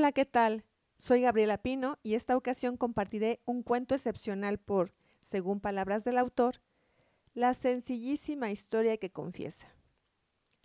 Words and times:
Hola, 0.00 0.12
¿qué 0.12 0.24
tal? 0.24 0.64
Soy 0.96 1.20
Gabriela 1.20 1.58
Pino 1.58 1.98
y 2.02 2.14
esta 2.14 2.34
ocasión 2.34 2.78
compartiré 2.78 3.42
un 3.44 3.62
cuento 3.62 3.94
excepcional 3.94 4.56
por, 4.56 4.94
según 5.20 5.60
palabras 5.60 6.04
del 6.04 6.16
autor, 6.16 6.62
la 7.34 7.52
sencillísima 7.52 8.50
historia 8.50 8.96
que 8.96 9.12
confiesa. 9.12 9.68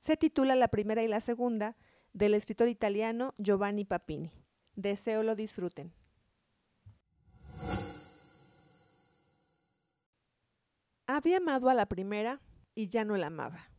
Se 0.02 0.16
titula 0.16 0.56
La 0.56 0.70
primera 0.70 1.04
y 1.04 1.10
la 1.10 1.20
segunda 1.20 1.76
del 2.14 2.34
escritor 2.34 2.70
italiano 2.70 3.34
Giovanni 3.38 3.84
Papini. 3.84 4.32
Deseo 4.78 5.22
lo 5.22 5.36
disfruten. 5.36 5.94
Había 11.08 11.38
amado 11.40 11.68
a 11.68 11.74
la 11.74 11.88
primera 11.88 12.40
y 12.74 12.88
ya 12.88 13.04
no 13.04 13.18
la 13.18 13.28
amaba. 13.28 13.70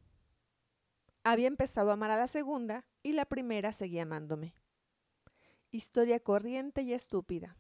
Había 1.24 1.48
empezado 1.48 1.88
a 1.88 1.94
amar 1.94 2.10
a 2.10 2.18
la 2.18 2.26
segunda 2.26 2.84
y 3.02 3.12
la 3.12 3.24
primera 3.24 3.72
seguía 3.72 4.02
amándome. 4.02 4.54
Historia 5.72 6.20
corriente 6.20 6.82
y 6.82 6.92
estúpida. 6.92 7.56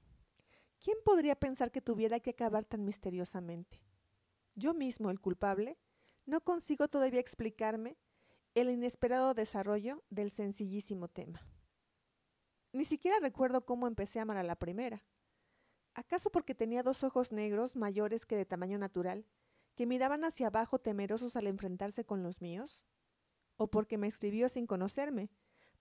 ¿Quién 0.78 0.96
podría 1.04 1.34
pensar 1.34 1.72
que 1.72 1.80
tuviera 1.80 2.20
que 2.20 2.30
acabar 2.30 2.64
tan 2.64 2.84
misteriosamente? 2.84 3.82
Yo 4.54 4.74
mismo, 4.74 5.10
el 5.10 5.20
culpable, 5.20 5.76
no 6.24 6.40
consigo 6.40 6.86
todavía 6.88 7.20
explicarme 7.20 7.96
el 8.54 8.70
inesperado 8.70 9.34
desarrollo 9.34 10.04
del 10.08 10.30
sencillísimo 10.30 11.08
tema. 11.08 11.40
Ni 12.72 12.84
siquiera 12.84 13.18
recuerdo 13.20 13.66
cómo 13.66 13.86
empecé 13.86 14.18
a 14.18 14.22
amar 14.22 14.36
a 14.36 14.44
la 14.44 14.56
primera. 14.56 15.04
¿Acaso 15.94 16.30
porque 16.30 16.54
tenía 16.54 16.82
dos 16.82 17.02
ojos 17.02 17.32
negros 17.32 17.74
mayores 17.74 18.24
que 18.24 18.36
de 18.36 18.46
tamaño 18.46 18.78
natural, 18.78 19.26
que 19.74 19.86
miraban 19.86 20.24
hacia 20.24 20.46
abajo 20.46 20.78
temerosos 20.78 21.36
al 21.36 21.48
enfrentarse 21.48 22.04
con 22.04 22.22
los 22.22 22.40
míos? 22.40 22.86
¿O 23.56 23.68
porque 23.68 23.98
me 23.98 24.06
escribió 24.06 24.48
sin 24.48 24.66
conocerme, 24.66 25.30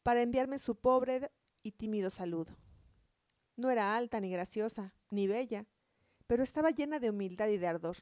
para 0.03 0.21
enviarme 0.21 0.57
su 0.57 0.75
pobre 0.75 1.31
y 1.65 1.71
tímido 1.71 2.09
saludo? 2.09 2.55
No 3.57 3.71
era 3.71 3.97
alta 3.97 4.19
ni 4.19 4.29
graciosa, 4.29 4.93
ni 5.09 5.27
bella, 5.27 5.65
pero 6.27 6.43
estaba 6.43 6.69
llena 6.69 6.99
de 6.99 7.09
humildad 7.09 7.47
y 7.47 7.57
de 7.57 7.67
ardor. 7.67 7.97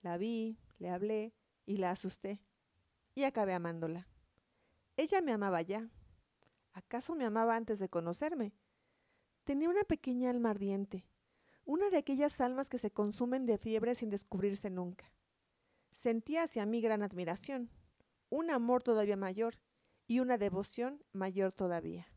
La 0.00 0.16
vi, 0.16 0.58
le 0.78 0.88
hablé 0.88 1.34
y 1.66 1.76
la 1.76 1.90
asusté, 1.90 2.40
y 3.14 3.24
acabé 3.24 3.52
amándola. 3.52 4.08
Ella 4.96 5.20
me 5.20 5.32
amaba 5.32 5.60
ya, 5.60 5.90
¿Acaso 6.74 7.14
me 7.14 7.24
amaba 7.24 7.54
antes 7.54 7.78
de 7.78 7.88
conocerme? 7.88 8.52
Tenía 9.44 9.68
una 9.68 9.84
pequeña 9.84 10.30
alma 10.30 10.50
ardiente, 10.50 11.06
una 11.64 11.88
de 11.88 11.98
aquellas 11.98 12.40
almas 12.40 12.68
que 12.68 12.78
se 12.78 12.90
consumen 12.90 13.46
de 13.46 13.58
fiebre 13.58 13.94
sin 13.94 14.10
descubrirse 14.10 14.70
nunca. 14.70 15.12
Sentía 15.92 16.42
hacia 16.42 16.66
mí 16.66 16.80
gran 16.80 17.02
admiración, 17.02 17.70
un 18.28 18.50
amor 18.50 18.82
todavía 18.82 19.16
mayor 19.16 19.54
y 20.08 20.18
una 20.18 20.36
devoción 20.36 21.04
mayor 21.12 21.52
todavía. 21.52 22.08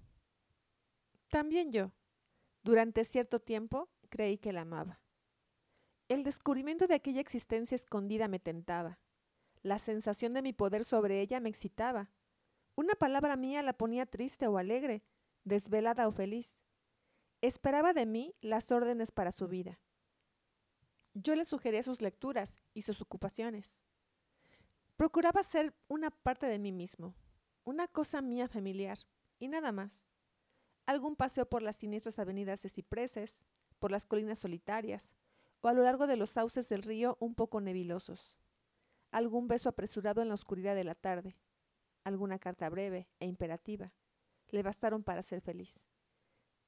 También 1.29 1.71
yo, 1.71 1.91
durante 2.63 3.05
cierto 3.05 3.39
tiempo, 3.39 3.89
creí 4.09 4.37
que 4.37 4.53
la 4.53 4.61
amaba. 4.61 5.01
El 6.07 6.23
descubrimiento 6.23 6.87
de 6.87 6.95
aquella 6.95 7.21
existencia 7.21 7.75
escondida 7.75 8.27
me 8.27 8.39
tentaba. 8.39 8.99
La 9.61 9.79
sensación 9.79 10.33
de 10.33 10.41
mi 10.41 10.53
poder 10.53 10.85
sobre 10.85 11.19
ella 11.19 11.39
me 11.39 11.49
excitaba 11.49 12.09
una 12.77 12.93
palabra 12.93 13.37
mía 13.37 13.63
la 13.63 13.73
ponía 13.73 14.05
triste 14.05 14.45
o 14.45 14.59
alegre, 14.59 15.03
desvelada 15.43 16.07
o 16.07 16.11
feliz. 16.11 16.63
Esperaba 17.41 17.91
de 17.91 18.05
mí 18.05 18.35
las 18.39 18.71
órdenes 18.71 19.11
para 19.11 19.31
su 19.31 19.47
vida. 19.47 19.79
Yo 21.15 21.35
le 21.35 21.43
sugería 21.43 21.81
sus 21.81 22.03
lecturas 22.03 22.61
y 22.75 22.83
sus 22.83 23.01
ocupaciones. 23.01 23.81
Procuraba 24.95 25.41
ser 25.41 25.73
una 25.87 26.11
parte 26.11 26.45
de 26.45 26.59
mí 26.59 26.71
mismo, 26.71 27.15
una 27.63 27.87
cosa 27.87 28.21
mía 28.21 28.47
familiar, 28.47 28.99
y 29.39 29.47
nada 29.47 29.71
más. 29.71 30.07
Algún 30.87 31.15
paseo 31.15 31.47
por 31.47 31.61
las 31.61 31.75
siniestras 31.75 32.17
avenidas 32.17 32.63
de 32.63 32.69
cipreses, 32.69 33.45
por 33.77 33.91
las 33.91 34.07
colinas 34.07 34.39
solitarias, 34.39 35.13
o 35.61 35.67
a 35.67 35.73
lo 35.73 35.83
largo 35.83 36.07
de 36.07 36.17
los 36.17 36.31
sauces 36.31 36.69
del 36.69 36.81
río 36.81 37.17
un 37.19 37.35
poco 37.35 37.61
nebilosos. 37.61 38.35
Algún 39.11 39.47
beso 39.47 39.69
apresurado 39.69 40.23
en 40.23 40.29
la 40.29 40.33
oscuridad 40.33 40.73
de 40.73 40.83
la 40.83 40.95
tarde, 40.95 41.37
alguna 42.03 42.39
carta 42.39 42.69
breve 42.69 43.07
e 43.19 43.27
imperativa. 43.27 43.93
Le 44.49 44.63
bastaron 44.63 45.03
para 45.03 45.21
ser 45.21 45.41
feliz. 45.41 45.79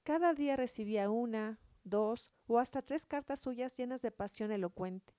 Cada 0.03 0.33
día 0.33 0.55
recibía 0.55 1.09
una, 1.09 1.59
dos 1.83 2.29
o 2.45 2.59
hasta 2.59 2.81
tres 2.81 3.05
cartas 3.05 3.39
suyas 3.39 3.75
llenas 3.75 4.01
de 4.01 4.11
pasión 4.11 4.51
elocuente, 4.51 5.13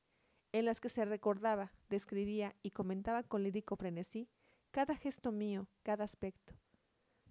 en 0.52 0.64
las 0.64 0.80
que 0.80 0.88
se 0.88 1.04
recordaba, 1.04 1.72
describía 1.88 2.54
y 2.62 2.70
comentaba 2.70 3.22
con 3.22 3.42
lírico 3.42 3.76
frenesí 3.76 4.28
cada 4.70 4.94
gesto 4.94 5.32
mío, 5.32 5.68
cada 5.82 6.04
aspecto. 6.04 6.54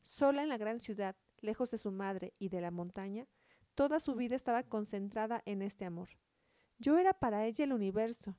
Sola 0.02 0.44
en 0.44 0.50
la 0.50 0.58
gran 0.58 0.80
ciudad, 0.80 1.16
lejos 1.42 1.72
de 1.72 1.78
su 1.78 1.92
madre 1.92 2.34
y 2.40 2.50
de 2.50 2.62
la 2.62 2.72
montaña, 2.72 3.28
toda 3.76 4.00
su 4.00 4.16
vida 4.16 4.36
estaba 4.36 4.64
concentrada 4.64 5.42
en 5.46 5.62
este 5.62 5.86
amor. 5.86 6.10
Yo 6.78 6.98
era 6.98 7.14
para 7.14 7.46
ella 7.46 7.66
el 7.66 7.74
universo, 7.74 8.38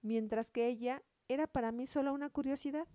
mientras 0.00 0.50
que 0.50 0.66
ella 0.66 1.02
era 1.28 1.46
para 1.46 1.72
mí 1.72 1.86
solo 1.86 2.12
una 2.12 2.30
curiosidad 2.30 2.88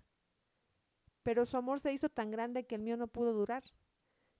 pero 1.27 1.45
su 1.45 1.57
amor 1.57 1.81
se 1.81 1.91
hizo 1.91 2.07
tan 2.07 2.31
grande 2.31 2.65
que 2.65 2.75
el 2.75 2.81
mío 2.81 2.95
no 2.95 3.09
pudo 3.09 3.33
durar. 3.33 3.61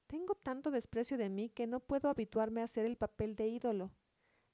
Tengo 0.07 0.35
tanto 0.35 0.71
desprecio 0.71 1.17
de 1.17 1.27
mí 1.27 1.49
que 1.49 1.67
no 1.67 1.81
puedo 1.81 2.07
habituarme 2.07 2.61
a 2.61 2.63
hacer 2.63 2.85
el 2.85 2.95
papel 2.95 3.35
de 3.35 3.49
ídolo. 3.49 3.91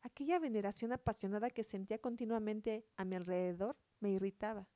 Aquella 0.02 0.40
veneración 0.40 0.94
apasionada 0.94 1.52
que 1.52 1.64
sentía 1.64 2.00
continuamente 2.00 2.88
a 2.96 3.06
mi 3.06 3.18
alrededor 3.18 3.78
me 4.00 4.10
irritaba. 4.10 4.68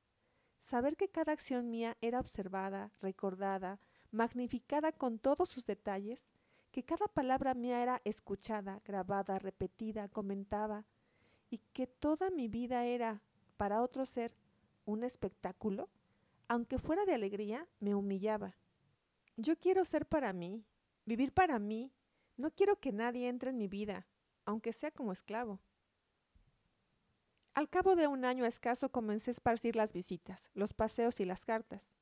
Saber 0.60 0.98
que 0.98 1.10
cada 1.10 1.32
acción 1.32 1.72
mía 1.72 1.98
era 2.00 2.20
observada, 2.20 2.94
recordada, 3.02 3.82
magnificada 4.18 4.92
con 4.92 5.20
todos 5.20 5.48
sus 5.48 5.66
detalles, 5.66 6.28
que 6.72 6.84
cada 6.84 7.08
palabra 7.08 7.54
mía 7.54 7.82
era 7.82 8.02
escuchada, 8.04 8.80
grabada, 8.84 9.40
repetida, 9.40 10.10
comentada, 10.10 10.86
y 11.50 11.60
que 11.72 11.88
toda 11.88 12.30
mi 12.32 12.48
vida 12.50 12.84
era, 12.86 13.22
para 13.56 13.82
otro 13.82 14.06
ser, 14.06 14.36
un 14.86 15.04
espectáculo, 15.04 15.88
aunque 16.48 16.80
fuera 16.80 17.06
de 17.06 17.14
alegría, 17.14 17.68
me 17.80 17.94
humillaba. 17.94 18.58
Yo 19.38 19.56
quiero 19.58 19.86
ser 19.86 20.08
para 20.08 20.34
mí, 20.34 20.66
vivir 21.06 21.32
para 21.32 21.60
mí. 21.60 21.92
No 22.38 22.52
quiero 22.52 22.80
que 22.80 22.92
nadie 22.92 23.28
entre 23.30 23.52
en 23.52 23.58
mi 23.58 23.68
vida, 23.68 24.08
aunque 24.46 24.74
sea 24.74 24.92
como 24.92 25.12
esclavo. 25.12 25.60
Al 27.54 27.70
cabo 27.70 27.96
de 27.96 28.08
un 28.08 28.26
año 28.26 28.46
escaso 28.46 28.92
comencé 28.92 29.32
a 29.32 29.34
esparcir 29.34 29.76
las 29.76 29.94
visitas, 29.94 30.50
los 30.54 30.74
paseos 30.74 31.20
y 31.20 31.26
las 31.26 31.46
cartas. 31.46 31.98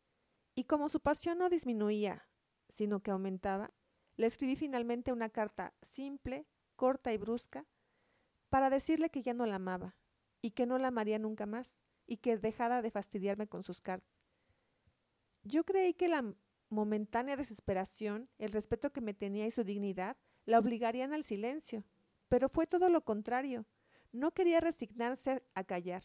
Y 0.55 0.63
como 0.63 0.89
su 0.89 1.01
pasión 1.01 1.37
no 1.37 1.49
disminuía, 1.49 2.27
sino 2.69 3.01
que 3.01 3.11
aumentaba, 3.11 3.71
le 4.15 4.27
escribí 4.27 4.55
finalmente 4.55 5.11
una 5.11 5.29
carta 5.29 5.73
simple, 5.81 6.47
corta 6.75 7.11
y 7.11 7.17
brusca, 7.17 7.65
para 8.49 8.69
decirle 8.69 9.09
que 9.09 9.21
ya 9.21 9.33
no 9.33 9.45
la 9.45 9.55
amaba, 9.55 9.97
y 10.41 10.51
que 10.51 10.65
no 10.65 10.77
la 10.77 10.87
amaría 10.87 11.19
nunca 11.19 11.45
más, 11.45 11.81
y 12.07 12.17
que 12.17 12.37
dejara 12.37 12.81
de 12.81 12.91
fastidiarme 12.91 13.47
con 13.47 13.63
sus 13.63 13.81
cartas. 13.81 14.17
Yo 15.43 15.63
creí 15.65 15.93
que 15.93 16.07
la 16.07 16.33
momentánea 16.69 17.35
desesperación, 17.35 18.29
el 18.37 18.51
respeto 18.51 18.91
que 18.91 19.01
me 19.01 19.13
tenía 19.13 19.45
y 19.45 19.51
su 19.51 19.63
dignidad 19.63 20.17
la 20.45 20.59
obligarían 20.59 21.13
al 21.13 21.23
silencio, 21.23 21.83
pero 22.29 22.49
fue 22.49 22.67
todo 22.67 22.89
lo 22.89 23.03
contrario. 23.03 23.65
No 24.11 24.33
quería 24.33 24.59
resignarse 24.59 25.43
a 25.53 25.63
callar. 25.63 26.03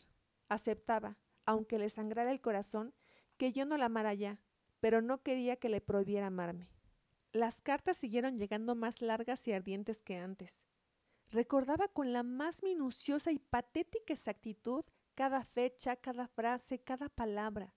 Aceptaba, 0.48 1.16
aunque 1.46 1.78
le 1.78 1.88
sangrara 1.90 2.32
el 2.32 2.40
corazón, 2.40 2.94
que 3.40 3.52
yo 3.52 3.64
no 3.64 3.78
la 3.78 3.86
amara 3.86 4.12
ya, 4.12 4.38
pero 4.80 5.00
no 5.00 5.22
quería 5.22 5.56
que 5.56 5.70
le 5.70 5.80
prohibiera 5.80 6.26
amarme. 6.26 6.68
Las 7.32 7.62
cartas 7.62 7.96
siguieron 7.96 8.36
llegando 8.36 8.74
más 8.74 9.00
largas 9.00 9.48
y 9.48 9.52
ardientes 9.54 10.02
que 10.02 10.18
antes. 10.18 10.60
Recordaba 11.30 11.88
con 11.88 12.12
la 12.12 12.22
más 12.22 12.62
minuciosa 12.62 13.32
y 13.32 13.38
patética 13.38 14.12
exactitud 14.12 14.84
cada 15.14 15.42
fecha, 15.42 15.96
cada 15.96 16.28
frase, 16.28 16.80
cada 16.80 17.08
palabra. 17.08 17.74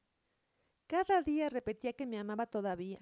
Cada 0.86 1.22
día 1.22 1.48
repetía 1.48 1.94
que 1.94 2.08
me 2.08 2.20
amaba 2.20 2.46
todavía, 2.46 3.00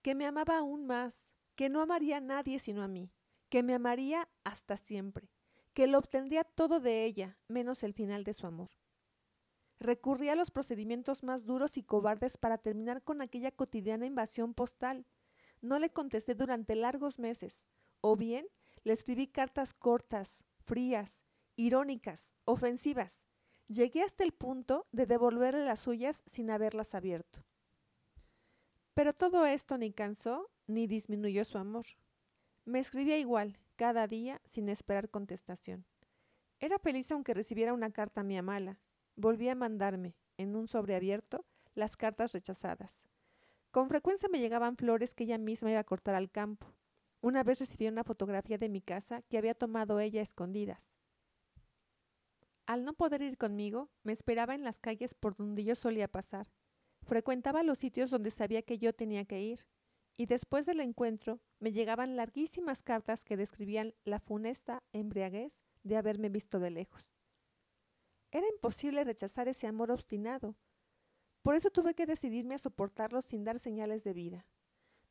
que 0.00 0.14
me 0.14 0.24
amaba 0.24 0.56
aún 0.56 0.86
más, 0.86 1.34
que 1.56 1.68
no 1.68 1.82
amaría 1.82 2.16
a 2.16 2.20
nadie 2.20 2.58
sino 2.58 2.82
a 2.82 2.88
mí, 2.88 3.12
que 3.50 3.62
me 3.62 3.74
amaría 3.74 4.30
hasta 4.44 4.78
siempre, 4.78 5.28
que 5.74 5.86
lo 5.86 5.98
obtendría 5.98 6.44
todo 6.44 6.80
de 6.80 7.04
ella, 7.04 7.36
menos 7.48 7.82
el 7.82 7.92
final 7.92 8.24
de 8.24 8.32
su 8.32 8.46
amor. 8.46 8.70
Recurría 9.82 10.32
a 10.32 10.36
los 10.36 10.50
procedimientos 10.50 11.22
más 11.22 11.44
duros 11.44 11.76
y 11.76 11.82
cobardes 11.82 12.36
para 12.36 12.58
terminar 12.58 13.02
con 13.02 13.20
aquella 13.20 13.50
cotidiana 13.50 14.06
invasión 14.06 14.54
postal. 14.54 15.06
No 15.60 15.78
le 15.78 15.90
contesté 15.90 16.34
durante 16.34 16.74
largos 16.74 17.18
meses, 17.18 17.66
o 18.00 18.16
bien 18.16 18.46
le 18.84 18.92
escribí 18.92 19.26
cartas 19.26 19.74
cortas, 19.74 20.42
frías, 20.64 21.22
irónicas, 21.56 22.30
ofensivas, 22.44 23.22
Llegué 23.72 24.02
hasta 24.02 24.22
el 24.22 24.32
punto 24.32 24.86
de 24.92 25.06
devolverle 25.06 25.64
las 25.64 25.80
suyas 25.80 26.22
sin 26.26 26.50
haberlas 26.50 26.94
abierto. 26.94 27.42
Pero 28.92 29.14
todo 29.14 29.46
esto 29.46 29.78
ni 29.78 29.92
cansó 29.92 30.50
ni 30.66 30.86
disminuyó 30.86 31.42
su 31.46 31.56
amor. 31.56 31.86
Me 32.66 32.80
escribía 32.80 33.16
igual, 33.16 33.58
cada 33.76 34.06
día, 34.06 34.42
sin 34.44 34.68
esperar 34.68 35.08
contestación. 35.08 35.86
Era 36.60 36.78
feliz 36.78 37.10
aunque 37.12 37.32
recibiera 37.32 37.72
una 37.72 37.90
carta 37.90 38.22
mía 38.22 38.42
mala. 38.42 38.78
Volvía 39.16 39.52
a 39.52 39.56
mandarme, 39.56 40.16
en 40.38 40.56
un 40.56 40.68
sobreabierto, 40.68 41.44
las 41.74 41.96
cartas 41.96 42.32
rechazadas. 42.32 43.06
Con 43.70 43.88
frecuencia 43.88 44.28
me 44.30 44.40
llegaban 44.40 44.76
flores 44.76 45.14
que 45.14 45.24
ella 45.24 45.38
misma 45.38 45.70
iba 45.70 45.80
a 45.80 45.84
cortar 45.84 46.14
al 46.14 46.30
campo. 46.30 46.66
Una 47.20 47.42
vez 47.42 47.60
recibí 47.60 47.86
una 47.88 48.04
fotografía 48.04 48.58
de 48.58 48.68
mi 48.68 48.80
casa 48.80 49.22
que 49.22 49.38
había 49.38 49.54
tomado 49.54 50.00
ella 50.00 50.20
a 50.20 50.24
escondidas. 50.24 50.92
Al 52.66 52.84
no 52.84 52.94
poder 52.94 53.22
ir 53.22 53.38
conmigo, 53.38 53.90
me 54.02 54.12
esperaba 54.12 54.54
en 54.54 54.64
las 54.64 54.78
calles 54.78 55.14
por 55.14 55.36
donde 55.36 55.64
yo 55.64 55.74
solía 55.74 56.08
pasar. 56.08 56.48
Frecuentaba 57.02 57.62
los 57.62 57.78
sitios 57.78 58.10
donde 58.10 58.30
sabía 58.30 58.62
que 58.62 58.78
yo 58.78 58.92
tenía 58.92 59.24
que 59.24 59.42
ir, 59.42 59.66
y 60.16 60.26
después 60.26 60.66
del 60.66 60.80
encuentro 60.80 61.40
me 61.58 61.72
llegaban 61.72 62.16
larguísimas 62.16 62.82
cartas 62.82 63.24
que 63.24 63.36
describían 63.36 63.94
la 64.04 64.20
funesta 64.20 64.82
embriaguez 64.92 65.62
de 65.82 65.96
haberme 65.96 66.28
visto 66.28 66.60
de 66.60 66.70
lejos. 66.70 67.14
Era 68.32 68.48
imposible 68.48 69.04
rechazar 69.04 69.46
ese 69.46 69.66
amor 69.66 69.90
obstinado. 69.90 70.56
Por 71.42 71.54
eso 71.54 71.70
tuve 71.70 71.94
que 71.94 72.06
decidirme 72.06 72.54
a 72.54 72.58
soportarlo 72.58 73.20
sin 73.20 73.44
dar 73.44 73.58
señales 73.58 74.04
de 74.04 74.14
vida. 74.14 74.46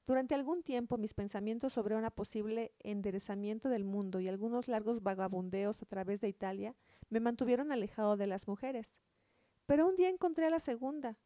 Durante 0.07 0.33
algún 0.33 0.63
tiempo 0.63 0.97
mis 0.97 1.13
pensamientos 1.13 1.73
sobre 1.73 1.95
un 1.95 2.09
posible 2.09 2.73
enderezamiento 2.79 3.69
del 3.69 3.83
mundo 3.83 4.19
y 4.19 4.27
algunos 4.27 4.67
largos 4.67 5.03
vagabundeos 5.03 5.83
a 5.83 5.85
través 5.85 6.19
de 6.19 6.29
Italia 6.29 6.75
me 7.09 7.19
mantuvieron 7.19 7.71
alejado 7.71 8.17
de 8.17 8.25
las 8.25 8.47
mujeres. 8.47 8.99
Pero 9.67 9.87
un 9.87 9.95
día 9.95 10.09
encontré 10.09 10.47
a 10.47 10.49
la 10.49 10.59
segunda, 10.59 11.19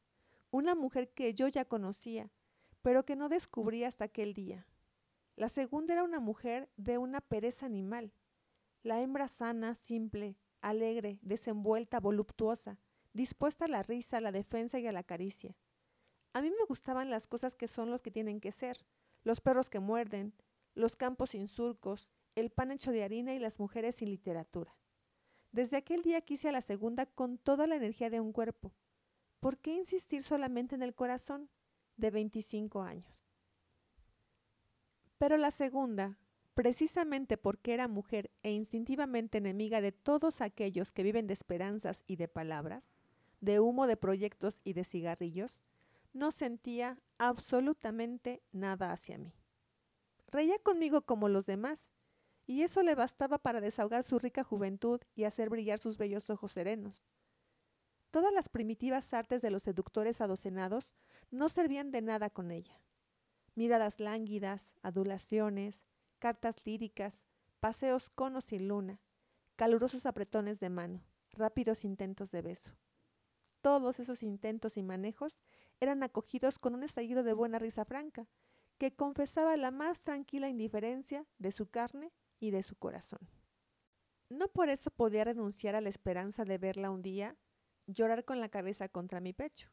una 0.51 0.75
mujer 0.75 1.13
que 1.13 1.33
yo 1.33 1.47
ya 1.47 1.63
conocía, 1.63 2.29
pero 2.81 3.05
que 3.05 3.15
no 3.15 3.29
descubrí 3.29 3.85
hasta 3.85 4.03
aquel 4.05 4.33
día. 4.33 4.67
La 5.37 5.47
segunda 5.47 5.93
era 5.93 6.03
una 6.03 6.19
mujer 6.19 6.69
de 6.75 6.97
una 6.97 7.21
pereza 7.21 7.65
animal. 7.65 8.11
La 8.83 9.01
hembra 9.01 9.29
sana, 9.29 9.75
simple, 9.75 10.37
alegre, 10.69 11.19
desenvuelta, 11.21 11.99
voluptuosa, 11.99 12.79
dispuesta 13.13 13.65
a 13.65 13.67
la 13.67 13.83
risa, 13.83 14.17
a 14.17 14.21
la 14.21 14.31
defensa 14.31 14.79
y 14.79 14.87
a 14.87 14.91
la 14.91 15.03
caricia. 15.03 15.55
A 16.33 16.41
mí 16.41 16.49
me 16.49 16.65
gustaban 16.67 17.09
las 17.09 17.27
cosas 17.27 17.55
que 17.55 17.67
son 17.67 17.91
los 17.91 18.01
que 18.01 18.11
tienen 18.11 18.41
que 18.41 18.51
ser, 18.51 18.85
los 19.23 19.41
perros 19.41 19.69
que 19.69 19.79
muerden, 19.79 20.33
los 20.73 20.95
campos 20.95 21.29
sin 21.31 21.47
surcos, 21.47 22.09
el 22.35 22.49
pan 22.49 22.71
hecho 22.71 22.91
de 22.91 23.03
harina 23.03 23.33
y 23.33 23.39
las 23.39 23.59
mujeres 23.59 23.95
sin 23.95 24.09
literatura. 24.09 24.75
Desde 25.51 25.77
aquel 25.77 26.01
día 26.01 26.19
quise 26.21 26.49
a 26.49 26.51
la 26.51 26.61
segunda 26.61 27.05
con 27.05 27.37
toda 27.37 27.67
la 27.67 27.75
energía 27.75 28.09
de 28.09 28.19
un 28.19 28.33
cuerpo. 28.33 28.73
¿Por 29.39 29.59
qué 29.59 29.73
insistir 29.73 30.23
solamente 30.23 30.75
en 30.75 30.81
el 30.81 30.95
corazón? 30.95 31.49
De 31.95 32.11
25 32.11 32.81
años. 32.81 33.25
Pero 35.17 35.37
la 35.37 35.51
segunda, 35.51 36.19
precisamente 36.55 37.37
porque 37.37 37.73
era 37.73 37.87
mujer 37.87 38.31
e 38.41 38.51
instintivamente 38.51 39.37
enemiga 39.37 39.81
de 39.81 39.91
todos 39.91 40.41
aquellos 40.41 40.91
que 40.91 41.03
viven 41.03 41.27
de 41.27 41.33
esperanzas 41.33 42.03
y 42.07 42.15
de 42.15 42.29
palabras, 42.29 42.97
de 43.41 43.59
humo 43.59 43.85
de 43.87 43.97
proyectos 43.97 44.61
y 44.63 44.73
de 44.73 44.85
cigarrillos, 44.85 45.63
no 46.13 46.31
sentía 46.31 46.97
absolutamente 47.17 48.41
nada 48.53 48.93
hacia 48.93 49.17
mí. 49.17 49.33
Reía 50.31 50.57
conmigo 50.59 51.01
como 51.01 51.27
los 51.27 51.45
demás, 51.45 51.91
y 52.47 52.61
eso 52.61 52.83
le 52.83 52.95
bastaba 52.95 53.37
para 53.37 53.59
desahogar 53.59 54.03
su 54.03 54.17
rica 54.17 54.43
juventud 54.43 55.01
y 55.13 55.25
hacer 55.25 55.49
brillar 55.49 55.79
sus 55.79 55.97
bellos 55.97 56.29
ojos 56.29 56.53
serenos. 56.53 57.05
Todas 58.11 58.33
las 58.33 58.47
primitivas 58.47 59.13
artes 59.13 59.41
de 59.41 59.51
los 59.51 59.63
seductores 59.63 60.21
adocenados 60.21 60.95
no 61.31 61.49
servían 61.49 61.91
de 61.91 62.01
nada 62.01 62.29
con 62.29 62.51
ella. 62.51 62.79
Miradas 63.55 63.99
lánguidas, 63.99 64.73
adulaciones, 64.83 65.83
cartas 66.25 66.65
líricas, 66.65 67.23
paseos 67.59 68.09
con 68.09 68.35
o 68.35 68.41
sin 68.41 68.67
luna, 68.67 68.99
calurosos 69.55 70.07
apretones 70.07 70.59
de 70.59 70.71
mano, 70.71 71.03
rápidos 71.29 71.85
intentos 71.85 72.31
de 72.31 72.41
beso. 72.41 72.71
Todos 73.61 73.99
esos 73.99 74.23
intentos 74.23 74.75
y 74.75 74.81
manejos 74.81 75.37
eran 75.79 76.01
acogidos 76.01 76.57
con 76.57 76.73
un 76.73 76.81
estallido 76.81 77.21
de 77.21 77.33
buena 77.33 77.59
risa 77.59 77.85
franca, 77.85 78.27
que 78.79 78.95
confesaba 78.95 79.55
la 79.55 79.69
más 79.69 80.01
tranquila 80.01 80.49
indiferencia 80.49 81.27
de 81.37 81.51
su 81.51 81.69
carne 81.69 82.11
y 82.39 82.49
de 82.49 82.63
su 82.63 82.75
corazón. 82.75 83.29
No 84.27 84.47
por 84.47 84.69
eso 84.69 84.89
podía 84.89 85.25
renunciar 85.25 85.75
a 85.75 85.81
la 85.81 85.89
esperanza 85.89 86.43
de 86.43 86.57
verla 86.57 86.89
un 86.89 87.03
día 87.03 87.37
llorar 87.85 88.25
con 88.25 88.39
la 88.39 88.49
cabeza 88.49 88.89
contra 88.89 89.19
mi 89.21 89.33
pecho, 89.33 89.69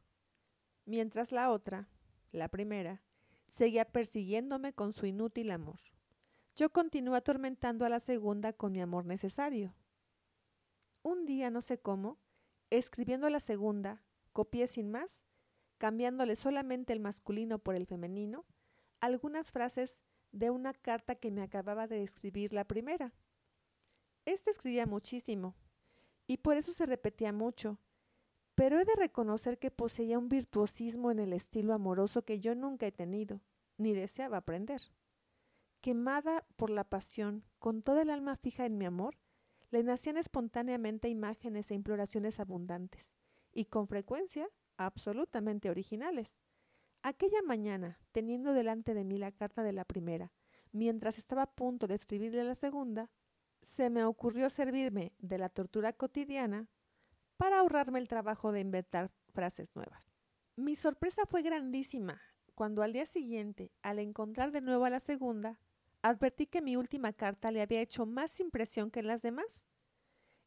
mientras 0.84 1.32
la 1.32 1.50
otra, 1.50 1.88
la 2.30 2.48
primera, 2.48 3.00
seguía 3.46 3.86
persiguiéndome 3.86 4.74
con 4.74 4.92
su 4.92 5.06
inútil 5.06 5.50
amor. 5.50 5.80
Yo 6.54 6.70
continué 6.70 7.16
atormentando 7.16 7.86
a 7.86 7.88
la 7.88 7.98
segunda 7.98 8.52
con 8.52 8.72
mi 8.72 8.82
amor 8.82 9.06
necesario. 9.06 9.74
Un 11.02 11.24
día, 11.24 11.50
no 11.50 11.62
sé 11.62 11.78
cómo, 11.78 12.18
escribiendo 12.68 13.26
a 13.26 13.30
la 13.30 13.40
segunda, 13.40 14.02
copié 14.34 14.66
sin 14.66 14.90
más, 14.90 15.24
cambiándole 15.78 16.36
solamente 16.36 16.92
el 16.92 17.00
masculino 17.00 17.58
por 17.58 17.74
el 17.74 17.86
femenino, 17.86 18.44
algunas 19.00 19.50
frases 19.50 20.02
de 20.30 20.50
una 20.50 20.74
carta 20.74 21.14
que 21.14 21.30
me 21.30 21.42
acababa 21.42 21.86
de 21.86 22.02
escribir 22.02 22.52
la 22.52 22.64
primera. 22.64 23.14
Este 24.26 24.50
escribía 24.50 24.86
muchísimo, 24.86 25.54
y 26.26 26.36
por 26.36 26.58
eso 26.58 26.72
se 26.74 26.84
repetía 26.84 27.32
mucho, 27.32 27.78
pero 28.54 28.78
he 28.78 28.84
de 28.84 28.94
reconocer 28.94 29.58
que 29.58 29.70
poseía 29.70 30.18
un 30.18 30.28
virtuosismo 30.28 31.10
en 31.10 31.18
el 31.18 31.32
estilo 31.32 31.72
amoroso 31.72 32.26
que 32.26 32.40
yo 32.40 32.54
nunca 32.54 32.86
he 32.86 32.92
tenido, 32.92 33.40
ni 33.78 33.94
deseaba 33.94 34.36
aprender. 34.36 34.82
Quemada 35.82 36.46
por 36.54 36.70
la 36.70 36.84
pasión, 36.84 37.44
con 37.58 37.82
toda 37.82 38.02
el 38.02 38.10
alma 38.10 38.36
fija 38.36 38.66
en 38.66 38.78
mi 38.78 38.84
amor, 38.84 39.18
le 39.72 39.82
nacían 39.82 40.16
espontáneamente 40.16 41.08
imágenes 41.08 41.72
e 41.72 41.74
imploraciones 41.74 42.38
abundantes, 42.38 43.12
y 43.52 43.64
con 43.64 43.88
frecuencia 43.88 44.48
absolutamente 44.76 45.70
originales. 45.70 46.38
Aquella 47.02 47.42
mañana, 47.42 47.98
teniendo 48.12 48.54
delante 48.54 48.94
de 48.94 49.02
mí 49.02 49.18
la 49.18 49.32
carta 49.32 49.64
de 49.64 49.72
la 49.72 49.84
primera, 49.84 50.30
mientras 50.70 51.18
estaba 51.18 51.42
a 51.42 51.50
punto 51.50 51.88
de 51.88 51.96
escribirle 51.96 52.44
la 52.44 52.54
segunda, 52.54 53.10
se 53.60 53.90
me 53.90 54.04
ocurrió 54.04 54.50
servirme 54.50 55.12
de 55.18 55.38
la 55.38 55.48
tortura 55.48 55.92
cotidiana 55.92 56.68
para 57.36 57.58
ahorrarme 57.58 57.98
el 57.98 58.06
trabajo 58.06 58.52
de 58.52 58.60
inventar 58.60 59.10
frases 59.34 59.74
nuevas. 59.74 60.04
Mi 60.54 60.76
sorpresa 60.76 61.26
fue 61.26 61.42
grandísima 61.42 62.20
cuando 62.54 62.84
al 62.84 62.92
día 62.92 63.06
siguiente, 63.06 63.72
al 63.82 63.98
encontrar 63.98 64.52
de 64.52 64.60
nuevo 64.60 64.84
a 64.84 64.90
la 64.90 65.00
segunda, 65.00 65.58
advertí 66.02 66.46
que 66.46 66.60
mi 66.60 66.76
última 66.76 67.12
carta 67.12 67.50
le 67.50 67.62
había 67.62 67.80
hecho 67.80 68.06
más 68.06 68.40
impresión 68.40 68.90
que 68.90 69.02
las 69.02 69.22
demás. 69.22 69.66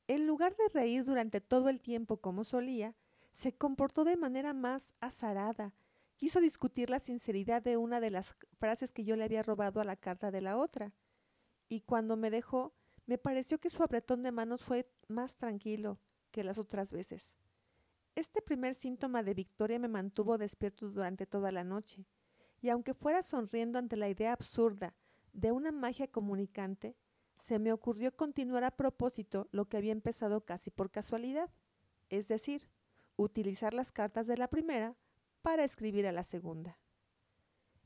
En 0.07 0.27
lugar 0.27 0.55
de 0.55 0.69
reír 0.69 1.03
durante 1.03 1.41
todo 1.41 1.69
el 1.69 1.81
tiempo 1.81 2.17
como 2.17 2.43
solía, 2.43 2.95
se 3.33 3.57
comportó 3.57 4.03
de 4.03 4.17
manera 4.17 4.53
más 4.53 4.93
azarada, 4.99 5.73
quiso 6.15 6.39
discutir 6.39 6.89
la 6.89 6.99
sinceridad 6.99 7.61
de 7.61 7.77
una 7.77 7.99
de 7.99 8.11
las 8.11 8.35
frases 8.59 8.91
que 8.91 9.03
yo 9.03 9.15
le 9.15 9.23
había 9.23 9.43
robado 9.43 9.81
a 9.81 9.85
la 9.85 9.95
carta 9.95 10.31
de 10.31 10.41
la 10.41 10.57
otra. 10.57 10.93
Y 11.67 11.81
cuando 11.81 12.15
me 12.15 12.29
dejó, 12.29 12.73
me 13.05 13.17
pareció 13.17 13.59
que 13.59 13.69
su 13.69 13.83
apretón 13.83 14.23
de 14.23 14.31
manos 14.31 14.63
fue 14.63 14.89
más 15.07 15.35
tranquilo 15.35 15.99
que 16.31 16.43
las 16.43 16.57
otras 16.57 16.91
veces. 16.91 17.33
Este 18.15 18.41
primer 18.41 18.73
síntoma 18.73 19.23
de 19.23 19.33
victoria 19.33 19.79
me 19.79 19.87
mantuvo 19.87 20.37
despierto 20.37 20.89
durante 20.89 21.25
toda 21.25 21.51
la 21.51 21.63
noche, 21.63 22.05
y 22.61 22.69
aunque 22.69 22.93
fuera 22.93 23.21
sonriendo 23.23 23.77
ante 23.77 23.97
la 23.97 24.09
idea 24.09 24.31
absurda 24.31 24.95
de 25.35 25.51
una 25.51 25.71
magia 25.71 26.07
comunicante, 26.07 26.95
se 27.37 27.59
me 27.59 27.73
ocurrió 27.73 28.15
continuar 28.15 28.63
a 28.63 28.71
propósito 28.71 29.47
lo 29.51 29.67
que 29.67 29.77
había 29.77 29.91
empezado 29.91 30.45
casi 30.45 30.71
por 30.71 30.89
casualidad, 30.89 31.51
es 32.09 32.27
decir, 32.27 32.69
utilizar 33.17 33.73
las 33.73 33.91
cartas 33.91 34.27
de 34.27 34.37
la 34.37 34.47
primera 34.47 34.95
para 35.41 35.63
escribir 35.63 36.07
a 36.07 36.11
la 36.11 36.23
segunda. 36.23 36.79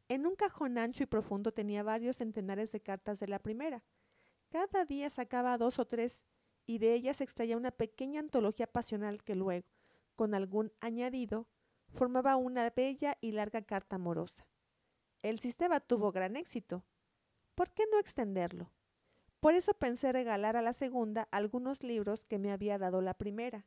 En 0.07 0.25
un 0.25 0.35
cajón 0.35 0.77
ancho 0.77 1.03
y 1.03 1.07
profundo 1.07 1.51
tenía 1.51 1.83
varios 1.83 2.17
centenares 2.17 2.71
de 2.71 2.81
cartas 2.81 3.19
de 3.19 3.27
la 3.27 3.39
primera. 3.39 3.83
Cada 4.49 4.85
día 4.85 5.09
sacaba 5.09 5.57
dos 5.57 5.77
o 5.79 5.85
tres 5.85 6.25
y 6.65 6.77
de 6.77 6.93
ellas 6.93 7.19
extraía 7.19 7.57
una 7.57 7.71
pequeña 7.71 8.19
antología 8.19 8.67
pasional 8.67 9.23
que 9.23 9.35
luego, 9.35 9.67
con 10.15 10.35
algún 10.35 10.71
añadido, 10.81 11.47
formaba 11.93 12.35
una 12.35 12.69
bella 12.69 13.17
y 13.21 13.31
larga 13.31 13.63
carta 13.63 13.95
amorosa. 13.95 14.47
El 15.21 15.39
sistema 15.39 15.79
tuvo 15.79 16.11
gran 16.11 16.35
éxito. 16.37 16.83
¿Por 17.59 17.71
qué 17.71 17.83
no 17.91 17.99
extenderlo? 17.99 18.71
Por 19.41 19.53
eso 19.53 19.73
pensé 19.73 20.13
regalar 20.13 20.55
a 20.55 20.61
la 20.61 20.71
segunda 20.71 21.27
algunos 21.29 21.83
libros 21.83 22.23
que 22.23 22.39
me 22.39 22.53
había 22.53 22.77
dado 22.77 23.01
la 23.01 23.15
primera, 23.15 23.65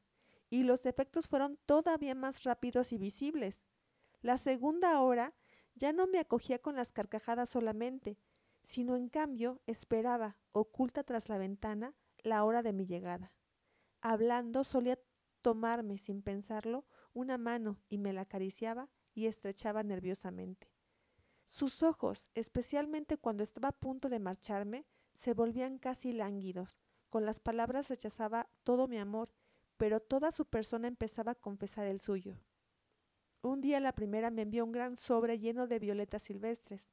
y 0.49 0.62
los 0.62 0.87
efectos 0.87 1.28
fueron 1.28 1.58
todavía 1.66 2.14
más 2.14 2.42
rápidos 2.42 2.90
y 2.92 2.96
visibles. 2.96 3.66
La 4.22 4.38
segunda 4.38 4.99
hora 5.02 5.34
ya 5.75 5.92
no 5.92 6.06
me 6.06 6.20
acogía 6.20 6.58
con 6.58 6.75
las 6.75 6.90
carcajadas 6.90 7.50
solamente, 7.50 8.18
sino 8.64 8.96
en 8.96 9.11
cambio 9.11 9.61
esperaba, 9.66 10.38
oculta 10.52 11.04
tras 11.04 11.28
la 11.28 11.37
ventana, 11.37 11.94
la 12.22 12.44
hora 12.44 12.62
de 12.62 12.72
mi 12.72 12.87
llegada. 12.87 13.34
Hablando 14.00 14.64
solía 14.64 14.99
tomarme, 15.42 15.99
sin 15.99 16.22
pensarlo, 16.22 16.87
una 17.12 17.37
mano 17.37 17.82
y 17.90 17.99
me 17.99 18.14
la 18.14 18.22
acariciaba 18.22 18.88
y 19.12 19.26
estrechaba 19.26 19.82
nerviosamente. 19.82 20.72
Sus 21.52 21.82
ojos, 21.82 22.30
especialmente 22.35 23.18
cuando 23.18 23.44
estaba 23.44 23.68
a 23.68 23.78
punto 23.78 24.09
de 24.09 24.18
marcharme, 24.18 24.87
se 25.14 25.35
volvían 25.35 25.76
casi 25.76 26.14
lánguidos. 26.14 26.80
Con 27.11 27.26
las 27.26 27.40
palabras 27.40 27.90
rechazaba 27.90 28.49
todo 28.62 28.88
mi 28.88 28.97
amor, 28.97 29.28
pero 29.76 30.00
toda 30.00 30.32
su 30.32 30.47
persona 30.47 30.88
empezaba 30.88 31.32
a 31.32 31.35
confesar 31.35 31.87
el 31.87 32.00
suyo. 32.00 32.38
Un 33.42 33.61
día 33.61 33.80
la 33.80 33.92
primera 33.92 34.30
me 34.30 34.40
envió 34.40 34.64
un 34.64 34.73
gran 34.73 34.97
sobre 34.97 35.38
lleno 35.38 35.66
de 35.66 35.78
violetas 35.78 36.23
silvestres. 36.23 36.90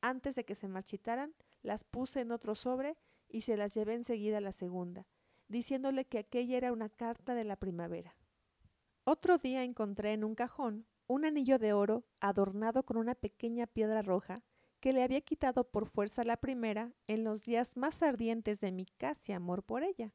Antes 0.00 0.36
de 0.36 0.46
que 0.46 0.54
se 0.54 0.68
marchitaran, 0.68 1.34
las 1.62 1.84
puse 1.84 2.22
en 2.22 2.32
otro 2.32 2.54
sobre 2.54 2.96
y 3.28 3.42
se 3.42 3.58
las 3.58 3.74
llevé 3.74 3.92
enseguida 3.92 4.38
a 4.38 4.40
la 4.40 4.52
segunda, 4.52 5.06
diciéndole 5.48 6.06
que 6.06 6.16
aquella 6.16 6.56
era 6.56 6.72
una 6.72 6.88
carta 6.88 7.34
de 7.34 7.44
la 7.44 7.56
primavera. 7.56 8.16
Otro 9.04 9.36
día 9.36 9.64
encontré 9.64 10.14
en 10.14 10.24
un 10.24 10.34
cajón 10.34 10.86
un 11.08 11.24
anillo 11.24 11.58
de 11.58 11.72
oro 11.72 12.04
adornado 12.20 12.84
con 12.84 12.96
una 12.96 13.14
pequeña 13.14 13.66
piedra 13.66 14.02
roja 14.02 14.44
que 14.78 14.92
le 14.92 15.02
había 15.02 15.20
quitado 15.22 15.64
por 15.64 15.86
fuerza 15.86 16.22
la 16.22 16.36
primera 16.36 16.92
en 17.08 17.24
los 17.24 17.42
días 17.42 17.76
más 17.76 18.02
ardientes 18.02 18.60
de 18.60 18.70
mi 18.70 18.86
casi 18.86 19.32
amor 19.32 19.64
por 19.64 19.82
ella. 19.82 20.14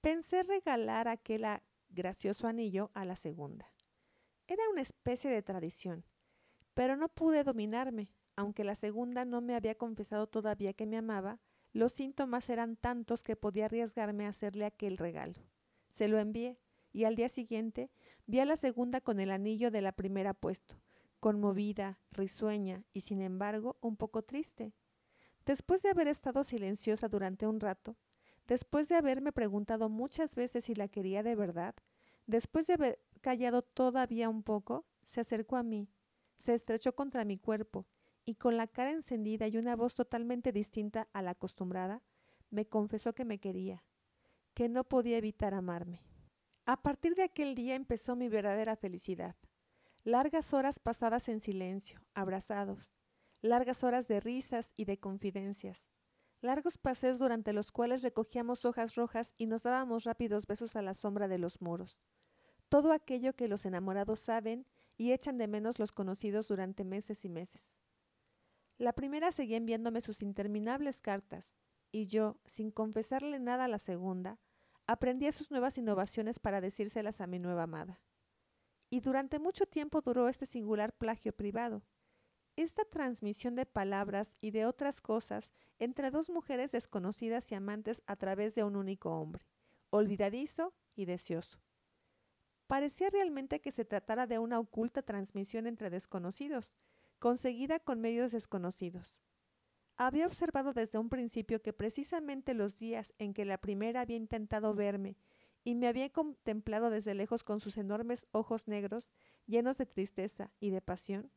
Pensé 0.00 0.42
regalar 0.42 1.06
aquel 1.06 1.44
gracioso 1.88 2.48
anillo 2.48 2.90
a 2.94 3.04
la 3.04 3.16
segunda. 3.16 3.72
Era 4.46 4.62
una 4.72 4.80
especie 4.80 5.30
de 5.30 5.42
tradición, 5.42 6.04
pero 6.74 6.96
no 6.96 7.08
pude 7.08 7.44
dominarme, 7.44 8.10
aunque 8.36 8.64
la 8.64 8.74
segunda 8.74 9.24
no 9.24 9.40
me 9.40 9.54
había 9.54 9.76
confesado 9.76 10.26
todavía 10.26 10.72
que 10.72 10.86
me 10.86 10.96
amaba, 10.96 11.38
los 11.72 11.92
síntomas 11.92 12.48
eran 12.48 12.76
tantos 12.76 13.22
que 13.22 13.36
podía 13.36 13.66
arriesgarme 13.66 14.26
a 14.26 14.30
hacerle 14.30 14.64
aquel 14.64 14.96
regalo. 14.96 15.38
Se 15.88 16.08
lo 16.08 16.18
envié, 16.18 16.58
y 16.92 17.04
al 17.04 17.16
día 17.16 17.28
siguiente 17.28 17.90
vi 18.26 18.40
a 18.40 18.44
la 18.44 18.56
segunda 18.56 19.00
con 19.00 19.20
el 19.20 19.30
anillo 19.30 19.70
de 19.70 19.82
la 19.82 19.92
primera 19.92 20.34
puesto, 20.34 20.76
conmovida, 21.20 21.98
risueña 22.12 22.84
y 22.92 23.02
sin 23.02 23.20
embargo 23.20 23.76
un 23.80 23.96
poco 23.96 24.22
triste. 24.22 24.72
Después 25.46 25.82
de 25.82 25.90
haber 25.90 26.08
estado 26.08 26.44
silenciosa 26.44 27.08
durante 27.08 27.46
un 27.46 27.60
rato, 27.60 27.96
después 28.46 28.88
de 28.88 28.96
haberme 28.96 29.32
preguntado 29.32 29.88
muchas 29.88 30.34
veces 30.34 30.64
si 30.64 30.74
la 30.74 30.88
quería 30.88 31.22
de 31.22 31.34
verdad, 31.34 31.74
después 32.26 32.66
de 32.66 32.74
haber 32.74 33.00
callado 33.20 33.62
todavía 33.62 34.28
un 34.28 34.42
poco, 34.42 34.86
se 35.06 35.20
acercó 35.20 35.56
a 35.56 35.62
mí, 35.62 35.88
se 36.38 36.54
estrechó 36.54 36.94
contra 36.94 37.24
mi 37.24 37.36
cuerpo 37.36 37.86
y 38.24 38.34
con 38.34 38.56
la 38.56 38.66
cara 38.66 38.90
encendida 38.90 39.48
y 39.48 39.56
una 39.56 39.76
voz 39.76 39.94
totalmente 39.94 40.52
distinta 40.52 41.08
a 41.12 41.22
la 41.22 41.32
acostumbrada, 41.32 42.02
me 42.50 42.66
confesó 42.66 43.14
que 43.14 43.24
me 43.24 43.38
quería, 43.38 43.84
que 44.54 44.68
no 44.68 44.84
podía 44.84 45.18
evitar 45.18 45.54
amarme. 45.54 46.09
A 46.70 46.76
partir 46.76 47.16
de 47.16 47.24
aquel 47.24 47.56
día 47.56 47.74
empezó 47.74 48.14
mi 48.14 48.28
verdadera 48.28 48.76
felicidad. 48.76 49.34
Largas 50.04 50.54
horas 50.54 50.78
pasadas 50.78 51.28
en 51.28 51.40
silencio, 51.40 52.00
abrazados, 52.14 52.94
largas 53.42 53.82
horas 53.82 54.06
de 54.06 54.20
risas 54.20 54.72
y 54.76 54.84
de 54.84 54.96
confidencias, 54.96 55.88
largos 56.40 56.78
paseos 56.78 57.18
durante 57.18 57.52
los 57.52 57.72
cuales 57.72 58.02
recogíamos 58.02 58.64
hojas 58.64 58.94
rojas 58.94 59.34
y 59.36 59.46
nos 59.46 59.64
dábamos 59.64 60.04
rápidos 60.04 60.46
besos 60.46 60.76
a 60.76 60.82
la 60.82 60.94
sombra 60.94 61.26
de 61.26 61.38
los 61.38 61.60
muros. 61.60 62.04
Todo 62.68 62.92
aquello 62.92 63.34
que 63.34 63.48
los 63.48 63.66
enamorados 63.66 64.20
saben 64.20 64.64
y 64.96 65.10
echan 65.10 65.38
de 65.38 65.48
menos 65.48 65.80
los 65.80 65.90
conocidos 65.90 66.46
durante 66.46 66.84
meses 66.84 67.24
y 67.24 67.30
meses. 67.30 67.74
La 68.78 68.92
primera 68.92 69.32
seguía 69.32 69.56
enviándome 69.56 70.02
sus 70.02 70.22
interminables 70.22 71.00
cartas, 71.00 71.52
y 71.90 72.06
yo, 72.06 72.38
sin 72.46 72.70
confesarle 72.70 73.40
nada 73.40 73.64
a 73.64 73.68
la 73.68 73.80
segunda, 73.80 74.38
aprendía 74.90 75.30
sus 75.30 75.52
nuevas 75.52 75.78
innovaciones 75.78 76.40
para 76.40 76.60
decírselas 76.60 77.20
a 77.20 77.28
mi 77.28 77.38
nueva 77.38 77.62
amada 77.62 78.00
y 78.90 78.98
durante 78.98 79.38
mucho 79.38 79.66
tiempo 79.66 80.00
duró 80.00 80.28
este 80.28 80.46
singular 80.46 80.92
plagio 80.92 81.32
privado. 81.32 81.84
Esta 82.56 82.84
transmisión 82.84 83.54
de 83.54 83.64
palabras 83.64 84.36
y 84.40 84.50
de 84.50 84.66
otras 84.66 85.00
cosas 85.00 85.52
entre 85.78 86.10
dos 86.10 86.28
mujeres 86.28 86.72
desconocidas 86.72 87.52
y 87.52 87.54
amantes 87.54 88.02
a 88.06 88.16
través 88.16 88.56
de 88.56 88.64
un 88.64 88.74
único 88.74 89.12
hombre, 89.12 89.46
olvidadizo 89.90 90.74
y 90.96 91.04
deseoso. 91.04 91.60
Parecía 92.66 93.10
realmente 93.10 93.60
que 93.60 93.70
se 93.70 93.84
tratara 93.84 94.26
de 94.26 94.40
una 94.40 94.58
oculta 94.58 95.02
transmisión 95.02 95.68
entre 95.68 95.90
desconocidos, 95.90 96.76
conseguida 97.20 97.78
con 97.78 98.00
medios 98.00 98.32
desconocidos. 98.32 99.22
Había 100.02 100.26
observado 100.26 100.72
desde 100.72 100.96
un 100.96 101.10
principio 101.10 101.60
que 101.60 101.74
precisamente 101.74 102.54
los 102.54 102.78
días 102.78 103.12
en 103.18 103.34
que 103.34 103.44
la 103.44 103.58
primera 103.58 104.00
había 104.00 104.16
intentado 104.16 104.74
verme 104.74 105.18
y 105.62 105.74
me 105.74 105.88
había 105.88 106.08
contemplado 106.08 106.88
desde 106.88 107.12
lejos 107.12 107.44
con 107.44 107.60
sus 107.60 107.76
enormes 107.76 108.26
ojos 108.32 108.66
negros, 108.66 109.10
llenos 109.44 109.76
de 109.76 109.84
tristeza 109.84 110.52
y 110.58 110.70
de 110.70 110.80
pasión, 110.80 111.30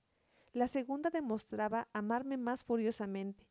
la 0.53 0.69
segunda 0.69 1.09
demostraba 1.09 1.89
amarme 1.91 2.37
más 2.37 2.63
furiosamente, 2.63 3.49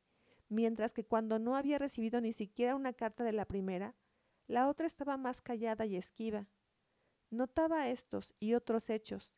mientras 0.49 0.95
que 0.95 1.05
cuando 1.05 1.39
no 1.39 1.57
había 1.57 1.79
recibido 1.79 2.23
ni 2.23 2.33
siquiera 2.33 2.75
una 2.75 2.95
carta 2.95 3.23
de 3.23 3.35
la 3.35 3.45
primera, 3.45 3.95
la 4.47 4.67
otra 4.67 4.87
estaba 4.87 5.19
más 5.19 5.43
callada 5.43 5.85
y 5.85 5.97
esquiva. 5.97 6.49
Notaba 7.29 7.91
estos 7.91 8.33
y 8.41 8.55
otros 8.55 8.89
hechos, 8.89 9.37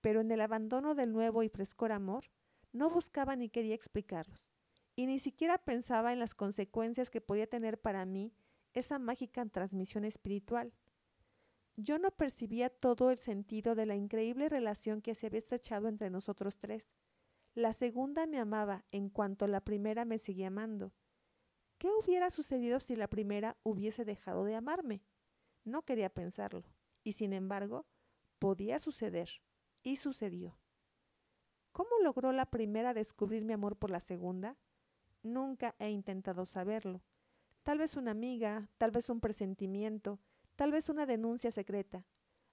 pero 0.00 0.20
en 0.20 0.30
el 0.30 0.40
abandono 0.40 0.94
del 0.94 1.12
nuevo 1.12 1.42
y 1.42 1.48
frescor 1.48 1.90
amor, 1.90 2.30
no 2.70 2.88
buscaba 2.88 3.34
ni 3.34 3.48
quería 3.48 3.74
explicarlos, 3.74 4.57
y 4.98 5.06
ni 5.06 5.20
siquiera 5.20 5.58
pensaba 5.58 6.12
en 6.12 6.18
las 6.18 6.34
consecuencias 6.34 7.08
que 7.08 7.20
podía 7.20 7.46
tener 7.46 7.80
para 7.80 8.04
mí 8.04 8.34
esa 8.72 8.98
mágica 8.98 9.46
transmisión 9.46 10.04
espiritual. 10.04 10.72
Yo 11.76 12.00
no 12.00 12.10
percibía 12.10 12.68
todo 12.68 13.12
el 13.12 13.20
sentido 13.20 13.76
de 13.76 13.86
la 13.86 13.94
increíble 13.94 14.48
relación 14.48 15.00
que 15.00 15.14
se 15.14 15.28
había 15.28 15.38
estrechado 15.38 15.86
entre 15.86 16.10
nosotros 16.10 16.58
tres. 16.58 16.96
La 17.54 17.74
segunda 17.74 18.26
me 18.26 18.40
amaba 18.40 18.86
en 18.90 19.08
cuanto 19.08 19.46
la 19.46 19.60
primera 19.60 20.04
me 20.04 20.18
seguía 20.18 20.48
amando. 20.48 20.92
¿Qué 21.78 21.90
hubiera 21.92 22.32
sucedido 22.32 22.80
si 22.80 22.96
la 22.96 23.06
primera 23.06 23.56
hubiese 23.62 24.04
dejado 24.04 24.44
de 24.46 24.56
amarme? 24.56 25.04
No 25.62 25.84
quería 25.84 26.12
pensarlo, 26.12 26.64
y 27.04 27.12
sin 27.12 27.32
embargo, 27.34 27.86
podía 28.40 28.80
suceder, 28.80 29.30
y 29.84 29.94
sucedió. 29.94 30.58
¿Cómo 31.70 31.90
logró 32.02 32.32
la 32.32 32.46
primera 32.46 32.94
descubrir 32.94 33.44
mi 33.44 33.52
amor 33.52 33.76
por 33.76 33.90
la 33.90 34.00
segunda? 34.00 34.58
Nunca 35.22 35.74
he 35.78 35.90
intentado 35.90 36.46
saberlo 36.46 37.02
tal 37.68 37.76
vez 37.76 37.96
una 37.96 38.12
amiga, 38.12 38.70
tal 38.78 38.92
vez 38.92 39.10
un 39.10 39.20
presentimiento, 39.20 40.18
tal 40.56 40.72
vez 40.72 40.88
una 40.88 41.04
denuncia 41.04 41.52
secreta. 41.52 42.06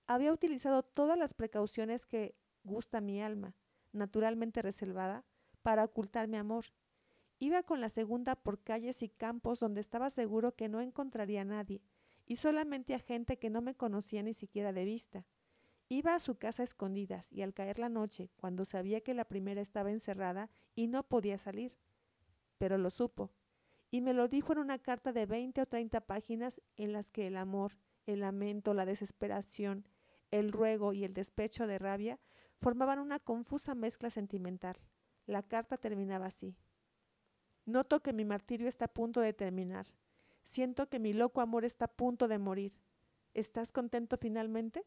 Había 0.08 0.34
utilizado 0.34 0.84
todas 0.84 1.18
las 1.18 1.34
precauciones 1.34 2.06
que 2.06 2.36
gusta 2.66 3.00
mi 3.00 3.22
alma, 3.22 3.56
naturalmente 3.94 4.62
reservada, 4.62 5.24
para 5.62 5.86
ocultar 5.86 6.28
mi 6.28 6.36
amor. 6.36 6.66
Iba 7.40 7.64
con 7.64 7.80
la 7.80 7.88
segunda 7.88 8.36
por 8.36 8.62
calles 8.62 9.02
y 9.04 9.08
campos 9.08 9.62
donde 9.62 9.80
estaba 9.80 10.10
seguro 10.10 10.54
que 10.54 10.68
no 10.68 10.82
encontraría 10.82 11.44
a 11.44 11.46
nadie, 11.46 11.82
y 12.26 12.36
solamente 12.36 12.94
a 12.94 13.00
gente 13.00 13.40
que 13.40 13.50
no 13.50 13.62
me 13.62 13.74
conocía 13.74 14.22
ni 14.22 14.34
siquiera 14.34 14.74
de 14.74 14.84
vista. 14.84 15.26
Iba 15.88 16.14
a 16.14 16.20
su 16.20 16.36
casa 16.36 16.64
escondidas 16.64 17.32
y 17.32 17.42
al 17.42 17.54
caer 17.54 17.80
la 17.80 17.88
noche, 17.88 18.32
cuando 18.36 18.66
sabía 18.66 19.00
que 19.00 19.14
la 19.14 19.24
primera 19.24 19.62
estaba 19.62 19.92
encerrada 19.92 20.50
y 20.76 20.88
no 20.88 21.04
podía 21.04 21.38
salir. 21.38 21.78
Pero 22.58 22.78
lo 22.78 22.90
supo, 22.90 23.32
y 23.92 24.02
me 24.02 24.14
lo 24.14 24.28
dijo 24.28 24.54
en 24.54 24.60
una 24.60 24.80
carta 24.80 25.14
de 25.14 25.26
20 25.26 25.62
o 25.62 25.66
30 25.66 26.02
páginas 26.02 26.62
en 26.76 26.92
las 26.92 27.12
que 27.12 27.28
el 27.28 27.38
amor, 27.38 27.78
el 28.06 28.22
lamento, 28.22 28.74
la 28.74 28.86
desesperación, 28.86 29.88
el 30.32 30.52
ruego 30.52 30.94
y 30.94 31.04
el 31.04 31.14
despecho 31.14 31.68
de 31.68 31.80
rabia 31.80 32.20
formaban 32.56 33.00
una 33.00 33.20
confusa 33.20 33.76
mezcla 33.76 34.10
sentimental. 34.10 34.76
La 35.26 35.44
carta 35.44 35.78
terminaba 35.78 36.28
así. 36.28 36.58
Noto 37.66 38.02
que 38.02 38.14
mi 38.14 38.26
martirio 38.26 38.68
está 38.68 38.86
a 38.86 38.94
punto 38.94 39.22
de 39.22 39.34
terminar. 39.34 39.88
Siento 40.44 40.88
que 40.88 41.00
mi 41.00 41.14
loco 41.14 41.42
amor 41.42 41.66
está 41.66 41.86
a 41.86 41.96
punto 41.96 42.28
de 42.28 42.38
morir. 42.38 42.80
¿Estás 43.34 43.72
contento 43.72 44.18
finalmente? 44.18 44.86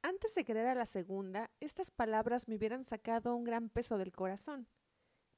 Antes 0.00 0.34
de 0.34 0.44
querer 0.44 0.66
a 0.66 0.74
la 0.74 0.86
segunda, 0.86 1.50
estas 1.60 1.90
palabras 1.90 2.48
me 2.48 2.56
hubieran 2.56 2.84
sacado 2.84 3.34
un 3.34 3.44
gran 3.44 3.68
peso 3.68 3.98
del 3.98 4.12
corazón. 4.12 4.68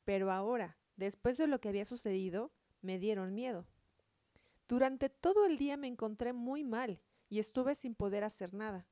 Pero 0.04 0.30
ahora, 0.30 0.78
después 1.06 1.38
de 1.38 1.46
lo 1.46 1.60
que 1.60 1.68
había 1.68 1.84
sucedido, 1.84 2.52
me 2.82 2.98
dieron 2.98 3.34
miedo. 3.34 3.66
Durante 4.68 5.08
todo 5.08 5.46
el 5.46 5.58
día 5.58 5.76
me 5.76 5.88
encontré 5.88 6.32
muy 6.32 6.62
mal 6.62 7.00
y 7.28 7.38
estuve 7.38 7.74
sin 7.74 7.94
poder 7.94 8.22
hacer 8.24 8.54
nada. 8.54 8.86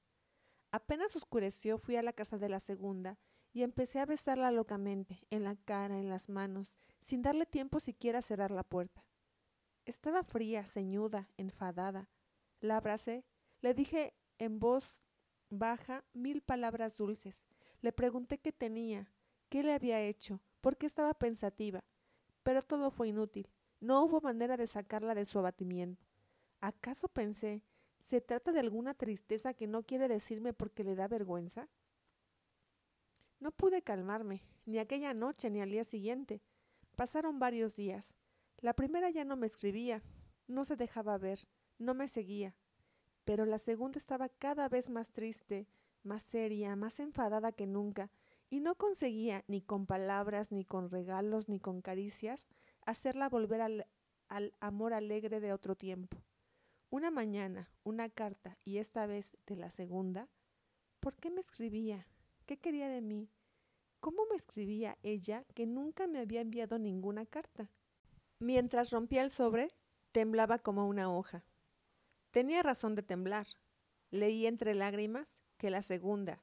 Apenas 0.70 1.14
oscureció 1.16 1.78
fui 1.78 1.96
a 1.96 2.02
la 2.02 2.12
casa 2.12 2.38
de 2.38 2.48
la 2.48 2.60
segunda 2.60 3.18
y 3.52 3.62
empecé 3.62 4.00
a 4.00 4.06
besarla 4.06 4.50
locamente, 4.50 5.26
en 5.30 5.44
la 5.44 5.56
cara, 5.56 5.98
en 5.98 6.08
las 6.08 6.28
manos, 6.28 6.76
sin 7.00 7.22
darle 7.22 7.46
tiempo 7.46 7.80
siquiera 7.80 8.18
a 8.18 8.22
cerrar 8.22 8.50
la 8.50 8.64
puerta. 8.64 9.04
Estaba 9.84 10.22
fría, 10.22 10.64
ceñuda, 10.64 11.30
enfadada. 11.36 12.10
La 12.60 12.76
abracé, 12.76 13.24
le 13.60 13.72
dije 13.74 14.14
en 14.38 14.58
voz 14.58 15.02
baja 15.50 16.04
mil 16.12 16.42
palabras 16.42 16.98
dulces. 16.98 17.46
Le 17.80 17.92
pregunté 17.92 18.38
qué 18.38 18.52
tenía, 18.52 19.12
qué 19.48 19.62
le 19.62 19.72
había 19.72 20.00
hecho, 20.02 20.42
por 20.60 20.76
qué 20.76 20.86
estaba 20.86 21.14
pensativa, 21.14 21.84
pero 22.48 22.62
todo 22.62 22.90
fue 22.90 23.08
inútil. 23.08 23.46
No 23.78 24.02
hubo 24.02 24.22
manera 24.22 24.56
de 24.56 24.66
sacarla 24.66 25.14
de 25.14 25.26
su 25.26 25.38
abatimiento. 25.38 26.06
¿Acaso 26.62 27.06
pensé, 27.06 27.62
se 28.00 28.22
trata 28.22 28.52
de 28.52 28.60
alguna 28.60 28.94
tristeza 28.94 29.52
que 29.52 29.66
no 29.66 29.82
quiere 29.82 30.08
decirme 30.08 30.54
porque 30.54 30.82
le 30.82 30.94
da 30.94 31.08
vergüenza? 31.08 31.68
No 33.38 33.50
pude 33.50 33.82
calmarme, 33.82 34.46
ni 34.64 34.78
aquella 34.78 35.12
noche 35.12 35.50
ni 35.50 35.60
al 35.60 35.68
día 35.68 35.84
siguiente. 35.84 36.40
Pasaron 36.96 37.38
varios 37.38 37.76
días. 37.76 38.14
La 38.60 38.72
primera 38.72 39.10
ya 39.10 39.26
no 39.26 39.36
me 39.36 39.46
escribía, 39.46 40.02
no 40.46 40.64
se 40.64 40.76
dejaba 40.76 41.18
ver, 41.18 41.46
no 41.76 41.92
me 41.92 42.08
seguía. 42.08 42.56
Pero 43.26 43.44
la 43.44 43.58
segunda 43.58 43.98
estaba 43.98 44.30
cada 44.30 44.70
vez 44.70 44.88
más 44.88 45.12
triste, 45.12 45.68
más 46.02 46.22
seria, 46.22 46.76
más 46.76 46.98
enfadada 46.98 47.52
que 47.52 47.66
nunca, 47.66 48.10
y 48.50 48.60
no 48.60 48.76
conseguía, 48.76 49.44
ni 49.46 49.60
con 49.60 49.86
palabras, 49.86 50.52
ni 50.52 50.64
con 50.64 50.90
regalos, 50.90 51.48
ni 51.48 51.60
con 51.60 51.82
caricias, 51.82 52.48
hacerla 52.86 53.28
volver 53.28 53.60
al, 53.60 53.86
amor 54.60 54.94
alegre 54.94 55.40
de 55.40 55.52
otro 55.52 55.74
tiempo. 55.74 56.22
Una 56.90 57.10
mañana, 57.10 57.70
una 57.84 58.08
carta, 58.08 58.56
y 58.64 58.78
esta 58.78 59.06
vez 59.06 59.36
de 59.46 59.56
la 59.56 59.70
segunda, 59.70 60.28
¿por 61.00 61.14
qué 61.16 61.30
me 61.30 61.40
escribía? 61.40 62.06
¿Qué 62.46 62.56
quería 62.56 62.88
de 62.88 63.02
mí? 63.02 63.30
¿Cómo 64.00 64.22
me 64.30 64.36
escribía 64.36 64.96
ella 65.02 65.44
que 65.54 65.66
nunca 65.66 66.06
me 66.06 66.20
había 66.20 66.40
enviado 66.40 66.78
ninguna 66.78 67.26
carta? 67.26 67.70
Mientras 68.38 68.90
rompía 68.90 69.22
el 69.22 69.30
sobre, 69.30 69.74
temblaba 70.12 70.58
como 70.58 70.86
una 70.86 71.10
hoja. 71.10 71.44
Tenía 72.30 72.62
razón 72.62 72.94
de 72.94 73.02
temblar. 73.02 73.46
Leí 74.10 74.46
entre 74.46 74.74
lágrimas 74.74 75.42
que 75.58 75.70
la 75.70 75.82
segunda, 75.82 76.42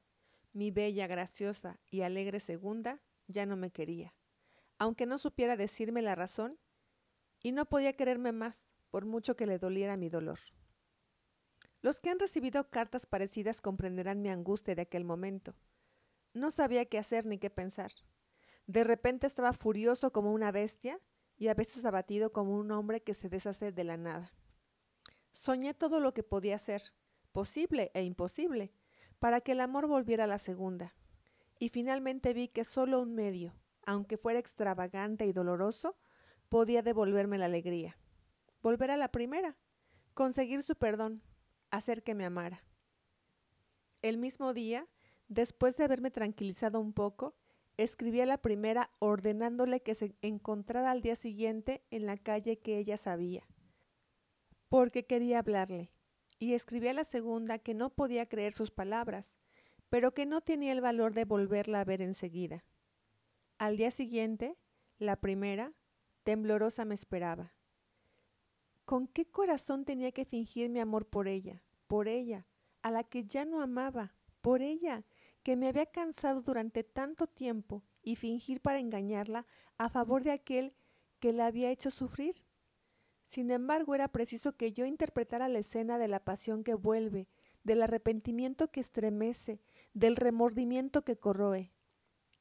mi 0.56 0.70
bella, 0.70 1.06
graciosa 1.06 1.78
y 1.90 2.00
alegre 2.00 2.40
segunda, 2.40 3.02
ya 3.28 3.44
no 3.44 3.56
me 3.56 3.70
quería, 3.70 4.14
aunque 4.78 5.04
no 5.04 5.18
supiera 5.18 5.54
decirme 5.54 6.00
la 6.00 6.14
razón, 6.14 6.58
y 7.42 7.52
no 7.52 7.66
podía 7.66 7.92
quererme 7.92 8.32
más, 8.32 8.72
por 8.90 9.04
mucho 9.04 9.36
que 9.36 9.46
le 9.46 9.58
doliera 9.58 9.98
mi 9.98 10.08
dolor. 10.08 10.38
Los 11.82 12.00
que 12.00 12.08
han 12.08 12.18
recibido 12.18 12.70
cartas 12.70 13.04
parecidas 13.04 13.60
comprenderán 13.60 14.22
mi 14.22 14.30
angustia 14.30 14.74
de 14.74 14.82
aquel 14.82 15.04
momento. 15.04 15.54
No 16.32 16.50
sabía 16.50 16.86
qué 16.86 16.98
hacer 16.98 17.26
ni 17.26 17.38
qué 17.38 17.50
pensar. 17.50 17.92
De 18.66 18.82
repente 18.82 19.26
estaba 19.26 19.52
furioso 19.52 20.10
como 20.10 20.32
una 20.32 20.52
bestia 20.52 20.98
y 21.36 21.48
a 21.48 21.54
veces 21.54 21.84
abatido 21.84 22.32
como 22.32 22.56
un 22.56 22.70
hombre 22.70 23.02
que 23.02 23.12
se 23.12 23.28
deshace 23.28 23.72
de 23.72 23.84
la 23.84 23.98
nada. 23.98 24.32
Soñé 25.34 25.74
todo 25.74 26.00
lo 26.00 26.14
que 26.14 26.22
podía 26.22 26.58
ser, 26.58 26.94
posible 27.30 27.90
e 27.92 28.02
imposible, 28.02 28.72
para 29.18 29.40
que 29.40 29.52
el 29.52 29.60
amor 29.60 29.86
volviera 29.86 30.24
a 30.24 30.28
la 30.28 30.38
segunda. 30.38 30.94
Y 31.58 31.70
finalmente 31.70 32.34
vi 32.34 32.48
que 32.48 32.64
solo 32.64 33.00
un 33.00 33.14
medio, 33.14 33.54
aunque 33.86 34.16
fuera 34.16 34.38
extravagante 34.38 35.26
y 35.26 35.32
doloroso, 35.32 35.96
podía 36.48 36.82
devolverme 36.82 37.38
la 37.38 37.46
alegría. 37.46 37.96
Volver 38.62 38.90
a 38.90 38.96
la 38.96 39.12
primera, 39.12 39.56
conseguir 40.14 40.62
su 40.62 40.76
perdón, 40.76 41.22
hacer 41.70 42.02
que 42.02 42.14
me 42.14 42.24
amara. 42.24 42.64
El 44.02 44.18
mismo 44.18 44.52
día, 44.52 44.86
después 45.28 45.76
de 45.76 45.84
haberme 45.84 46.10
tranquilizado 46.10 46.80
un 46.80 46.92
poco, 46.92 47.36
escribí 47.76 48.20
a 48.20 48.26
la 48.26 48.38
primera 48.38 48.90
ordenándole 48.98 49.80
que 49.80 49.94
se 49.94 50.14
encontrara 50.22 50.90
al 50.90 51.02
día 51.02 51.16
siguiente 51.16 51.84
en 51.90 52.06
la 52.06 52.16
calle 52.16 52.58
que 52.58 52.78
ella 52.78 52.96
sabía, 52.96 53.46
porque 54.68 55.06
quería 55.06 55.40
hablarle, 55.40 55.90
y 56.38 56.54
escribí 56.54 56.88
a 56.88 56.92
la 56.92 57.04
segunda 57.04 57.58
que 57.58 57.74
no 57.74 57.90
podía 57.90 58.28
creer 58.28 58.52
sus 58.52 58.70
palabras, 58.70 59.38
pero 59.88 60.12
que 60.12 60.26
no 60.26 60.40
tenía 60.40 60.72
el 60.72 60.80
valor 60.80 61.14
de 61.14 61.24
volverla 61.24 61.80
a 61.80 61.84
ver 61.84 62.02
enseguida. 62.02 62.64
Al 63.58 63.76
día 63.76 63.90
siguiente, 63.90 64.56
la 64.98 65.16
primera, 65.16 65.72
temblorosa, 66.24 66.84
me 66.84 66.94
esperaba. 66.94 67.54
¿Con 68.84 69.08
qué 69.08 69.26
corazón 69.26 69.84
tenía 69.84 70.12
que 70.12 70.24
fingir 70.24 70.68
mi 70.68 70.80
amor 70.80 71.06
por 71.06 71.28
ella, 71.28 71.62
por 71.86 72.08
ella, 72.08 72.46
a 72.82 72.90
la 72.90 73.04
que 73.04 73.24
ya 73.24 73.44
no 73.44 73.60
amaba, 73.60 74.14
por 74.40 74.62
ella, 74.62 75.04
que 75.42 75.56
me 75.56 75.68
había 75.68 75.86
cansado 75.86 76.42
durante 76.42 76.84
tanto 76.84 77.26
tiempo 77.26 77.82
y 78.02 78.16
fingir 78.16 78.60
para 78.60 78.78
engañarla 78.78 79.46
a 79.78 79.88
favor 79.88 80.22
de 80.22 80.32
aquel 80.32 80.74
que 81.18 81.32
la 81.32 81.46
había 81.46 81.70
hecho 81.70 81.90
sufrir? 81.90 82.45
Sin 83.26 83.50
embargo, 83.50 83.94
era 83.94 84.08
preciso 84.08 84.56
que 84.56 84.72
yo 84.72 84.86
interpretara 84.86 85.48
la 85.48 85.58
escena 85.58 85.98
de 85.98 86.08
la 86.08 86.20
pasión 86.20 86.62
que 86.62 86.74
vuelve, 86.74 87.26
del 87.64 87.82
arrepentimiento 87.82 88.70
que 88.70 88.80
estremece, 88.80 89.60
del 89.92 90.14
remordimiento 90.14 91.02
que 91.02 91.16
corroe. 91.18 91.72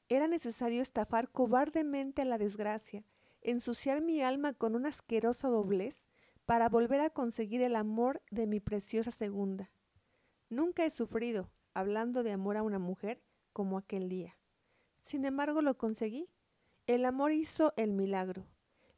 Era 0.07 0.27
necesario 0.27 0.83
estafar 0.83 1.31
cobardemente 1.31 2.21
a 2.21 2.25
la 2.25 2.37
desgracia, 2.37 3.03
ensuciar 3.41 4.01
mi 4.01 4.21
alma 4.21 4.53
con 4.53 4.75
una 4.75 4.89
asquerosa 4.89 5.47
doblez 5.47 6.05
para 6.45 6.69
volver 6.69 7.01
a 7.01 7.09
conseguir 7.09 7.61
el 7.61 7.75
amor 7.75 8.21
de 8.29 8.45
mi 8.45 8.59
preciosa 8.59 9.09
segunda. 9.09 9.71
Nunca 10.49 10.85
he 10.85 10.91
sufrido, 10.91 11.49
hablando 11.73 12.21
de 12.21 12.31
amor 12.31 12.57
a 12.57 12.63
una 12.63 12.77
mujer, 12.77 13.23
como 13.51 13.79
aquel 13.79 14.09
día. 14.09 14.37
Sin 15.01 15.25
embargo, 15.25 15.63
lo 15.63 15.77
conseguí. 15.77 16.29
El 16.85 17.05
amor 17.05 17.31
hizo 17.31 17.73
el 17.77 17.93
milagro. 17.93 18.45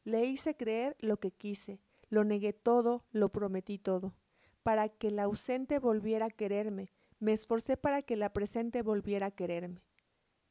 Le 0.08 0.24
hice 0.24 0.56
creer 0.56 0.96
lo 1.02 1.20
que 1.20 1.32
quise, 1.32 1.82
lo 2.08 2.24
negué 2.24 2.54
todo, 2.54 3.04
lo 3.12 3.28
prometí 3.28 3.78
todo. 3.78 4.16
Para 4.64 4.88
que 4.88 5.12
la 5.12 5.24
ausente 5.24 5.80
volviera 5.80 6.28
a 6.28 6.30
quererme, 6.30 6.94
me 7.20 7.34
esforcé 7.34 7.76
para 7.76 8.02
que 8.02 8.16
la 8.16 8.32
presente 8.32 8.84
volviera 8.84 9.26
a 9.26 9.32
quererme. 9.32 9.84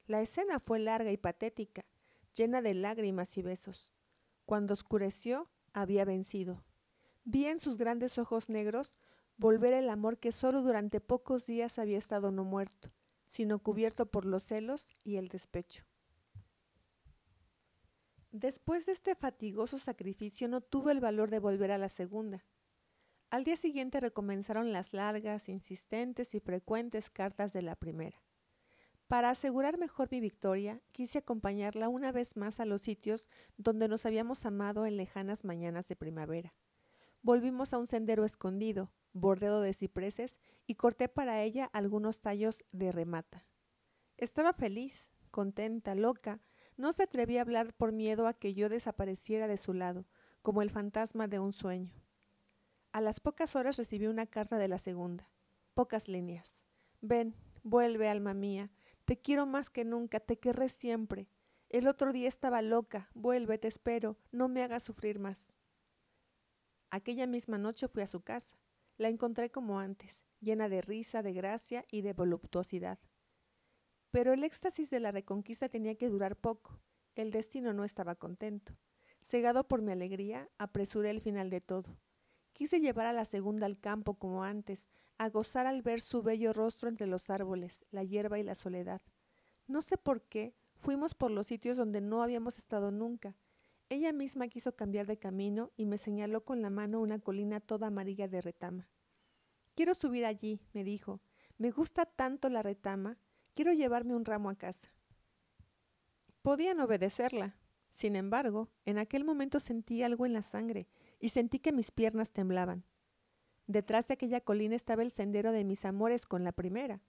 La 0.07 0.21
escena 0.21 0.61
fue 0.61 0.79
larga 0.79 1.11
y 1.11 1.17
patética, 1.17 1.87
llena 2.35 2.61
de 2.61 2.75
lágrimas 2.75 3.39
y 3.39 3.41
besos. 3.41 3.95
Cuando 4.45 4.75
oscureció, 4.75 5.49
había 5.73 6.05
vencido. 6.05 6.63
Vi 7.25 7.47
en 7.47 7.59
sus 7.59 7.79
grandes 7.79 8.19
ojos 8.19 8.51
negros 8.51 8.95
volver 9.39 9.73
el 9.73 9.89
amor 9.89 10.19
que 10.19 10.33
solo 10.33 10.61
durante 10.61 11.01
pocos 11.01 11.47
días 11.47 11.79
había 11.79 11.97
estado 11.97 12.31
no 12.31 12.45
muerto, 12.45 12.91
sino 13.27 13.59
cubierto 13.59 14.05
por 14.05 14.27
los 14.27 14.43
celos 14.43 14.91
y 15.03 15.17
el 15.17 15.29
despecho. 15.29 15.87
Después 18.39 18.85
de 18.85 18.93
este 18.93 19.15
fatigoso 19.15 19.79
sacrificio 19.79 20.47
no 20.47 20.61
tuve 20.61 20.93
el 20.93 21.01
valor 21.01 21.31
de 21.31 21.39
volver 21.39 21.73
a 21.73 21.79
la 21.79 21.89
segunda. 21.89 22.45
Al 23.31 23.45
día 23.45 23.57
siguiente 23.57 23.99
recomenzaron 23.99 24.75
las 24.75 24.93
largas, 24.93 25.49
insistentes 25.49 26.35
y 26.35 26.41
frecuentes 26.41 27.09
cartas 27.09 27.55
de 27.55 27.63
la 27.63 27.77
primera. 27.77 28.23
Para 29.09 29.31
asegurar 29.31 29.79
mejor 29.79 30.09
mi 30.11 30.21
victoria, 30.21 30.83
quise 30.93 31.17
acompañarla 31.17 31.89
una 31.89 32.13
vez 32.13 32.37
más 32.37 32.61
a 32.61 32.67
los 32.67 32.83
sitios 32.83 33.27
donde 33.57 33.89
nos 33.89 34.05
habíamos 34.05 34.45
amado 34.45 34.85
en 34.85 34.99
lejanas 34.99 35.43
mañanas 35.43 35.89
de 35.89 35.97
primavera. 35.97 36.53
Volvimos 37.23 37.73
a 37.73 37.79
un 37.79 37.87
sendero 37.87 38.27
escondido, 38.27 38.93
bordeado 39.15 39.63
de 39.63 39.73
cipreses, 39.73 40.39
y 40.67 40.75
corté 40.75 41.09
para 41.09 41.43
ella 41.43 41.71
algunos 41.73 42.21
tallos 42.21 42.67
de 42.71 42.93
remata. 42.93 43.47
Estaba 44.19 44.53
feliz, 44.53 45.09
contenta, 45.31 45.95
loca, 45.95 46.43
no 46.77 46.93
se 46.93 47.05
atrevía 47.05 47.41
a 47.41 47.43
hablar 47.43 47.75
por 47.75 47.93
miedo 47.93 48.27
a 48.27 48.35
que 48.35 48.55
yo 48.55 48.69
desapareciera 48.69 49.49
de 49.49 49.57
su 49.57 49.73
lado, 49.73 50.07
como 50.43 50.63
el 50.63 50.71
fantasma 50.71 51.29
de 51.29 51.39
un 51.39 51.53
sueño. 51.53 51.93
A 52.93 53.01
las 53.01 53.21
pocas 53.21 53.57
horas 53.57 53.77
recibí 53.77 54.07
una 54.07 54.27
carta 54.27 54.59
de 54.59 54.69
la 54.69 54.79
segunda. 54.79 55.31
Pocas 55.75 56.09
líneas. 56.09 56.57
Ven, 57.01 57.35
vuelve, 57.63 58.09
alma 58.09 58.33
mía, 58.33 58.71
te 59.05 59.21
quiero 59.21 59.47
más 59.47 59.71
que 59.71 59.85
nunca, 59.85 60.21
te 60.21 60.39
querré 60.39 60.69
siempre. 60.69 61.29
El 61.69 61.89
otro 61.89 62.13
día 62.13 62.29
estaba 62.29 62.63
loca, 62.63 63.11
vuelve, 63.15 63.59
te 63.59 63.69
espero, 63.69 64.17
no 64.31 64.49
me 64.49 64.63
hagas 64.63 64.83
sufrir 64.83 65.19
más. 65.19 65.55
Aquella 66.91 67.27
misma 67.27 67.59
noche 67.59 67.89
fui 67.89 68.03
a 68.03 68.07
su 68.07 68.23
casa. 68.23 68.57
La 68.97 69.09
encontré 69.09 69.51
como 69.51 69.79
antes, 69.79 70.25
llena 70.41 70.69
de 70.69 70.81
risa, 70.81 71.23
de 71.23 71.33
gracia 71.33 71.85
y 71.91 72.01
de 72.01 72.15
voluptuosidad. 72.15 72.99
Pero 74.17 74.33
el 74.33 74.45
éxtasis 74.45 74.89
de 74.89 74.99
la 74.99 75.13
reconquista 75.13 75.69
tenía 75.69 75.97
que 75.97 76.09
durar 76.09 76.37
poco. 76.37 76.81
El 77.17 77.31
destino 77.31 77.75
no 77.75 77.85
estaba 77.85 78.15
contento. 78.15 78.73
Cegado 79.23 79.69
por 79.69 79.83
mi 79.83 79.93
alegría, 79.93 80.49
apresuré 80.57 81.11
el 81.11 81.21
final 81.21 81.51
de 81.51 81.61
todo. 81.61 81.99
Quise 82.55 82.81
llevar 82.81 83.05
a 83.05 83.13
la 83.13 83.27
segunda 83.27 83.67
al 83.67 83.79
campo 83.79 84.15
como 84.15 84.43
antes, 84.43 84.89
a 85.19 85.29
gozar 85.29 85.67
al 85.67 85.83
ver 85.83 86.01
su 86.01 86.23
bello 86.23 86.55
rostro 86.55 86.89
entre 86.89 87.07
los 87.07 87.29
árboles, 87.29 87.85
la 87.91 88.05
hierba 88.05 88.39
y 88.39 88.43
la 88.43 88.55
soledad. 88.55 89.03
No 89.67 89.83
sé 89.83 89.99
por 89.99 90.23
qué, 90.23 90.55
fuimos 90.77 91.13
por 91.15 91.31
los 91.31 91.49
sitios 91.49 91.77
donde 91.77 92.01
no 92.01 92.23
habíamos 92.23 92.57
estado 92.57 92.91
nunca. 92.91 93.37
Ella 93.91 94.15
misma 94.15 94.49
quiso 94.49 94.75
cambiar 94.75 95.07
de 95.07 95.19
camino 95.19 95.73
y 95.77 95.85
me 95.85 95.99
señaló 95.99 96.43
con 96.43 96.63
la 96.63 96.71
mano 96.71 97.03
una 97.03 97.19
colina 97.19 97.61
toda 97.61 97.89
amarilla 97.89 98.29
de 98.29 98.41
retama. 98.41 98.89
Quiero 99.75 99.93
subir 99.93 100.25
allí, 100.25 100.63
me 100.73 100.85
dijo. 100.85 101.21
Me 101.59 101.71
gusta 101.71 102.07
tanto 102.07 102.49
la 102.49 102.63
retama, 102.63 103.19
quiero 103.57 103.73
llevarme 103.73 104.15
un 104.15 104.25
ramo 104.25 104.51
a 104.51 104.55
casa. 104.55 104.89
Podían 106.43 106.79
obedecerla. 106.79 107.57
Sin 107.91 108.15
embargo, 108.15 108.69
en 108.85 108.99
aquel 108.99 109.25
momento 109.25 109.59
sentí 109.59 110.03
algo 110.03 110.27
en 110.27 110.35
la 110.35 110.43
sangre 110.43 110.87
y 111.19 111.31
sentí 111.31 111.59
que 111.59 111.73
mis 111.73 111.91
piernas 111.91 112.31
temblaban. 112.31 112.85
Detrás 113.67 114.07
de 114.07 114.15
aquella 114.15 114.43
colina 114.43 114.77
estaba 114.77 115.03
el 115.03 115.11
sendero 115.11 115.51
de 115.51 115.65
mis 115.65 115.87
amores 115.87 116.27
con 116.27 116.45
la 116.45 116.53
primera. 116.53 117.01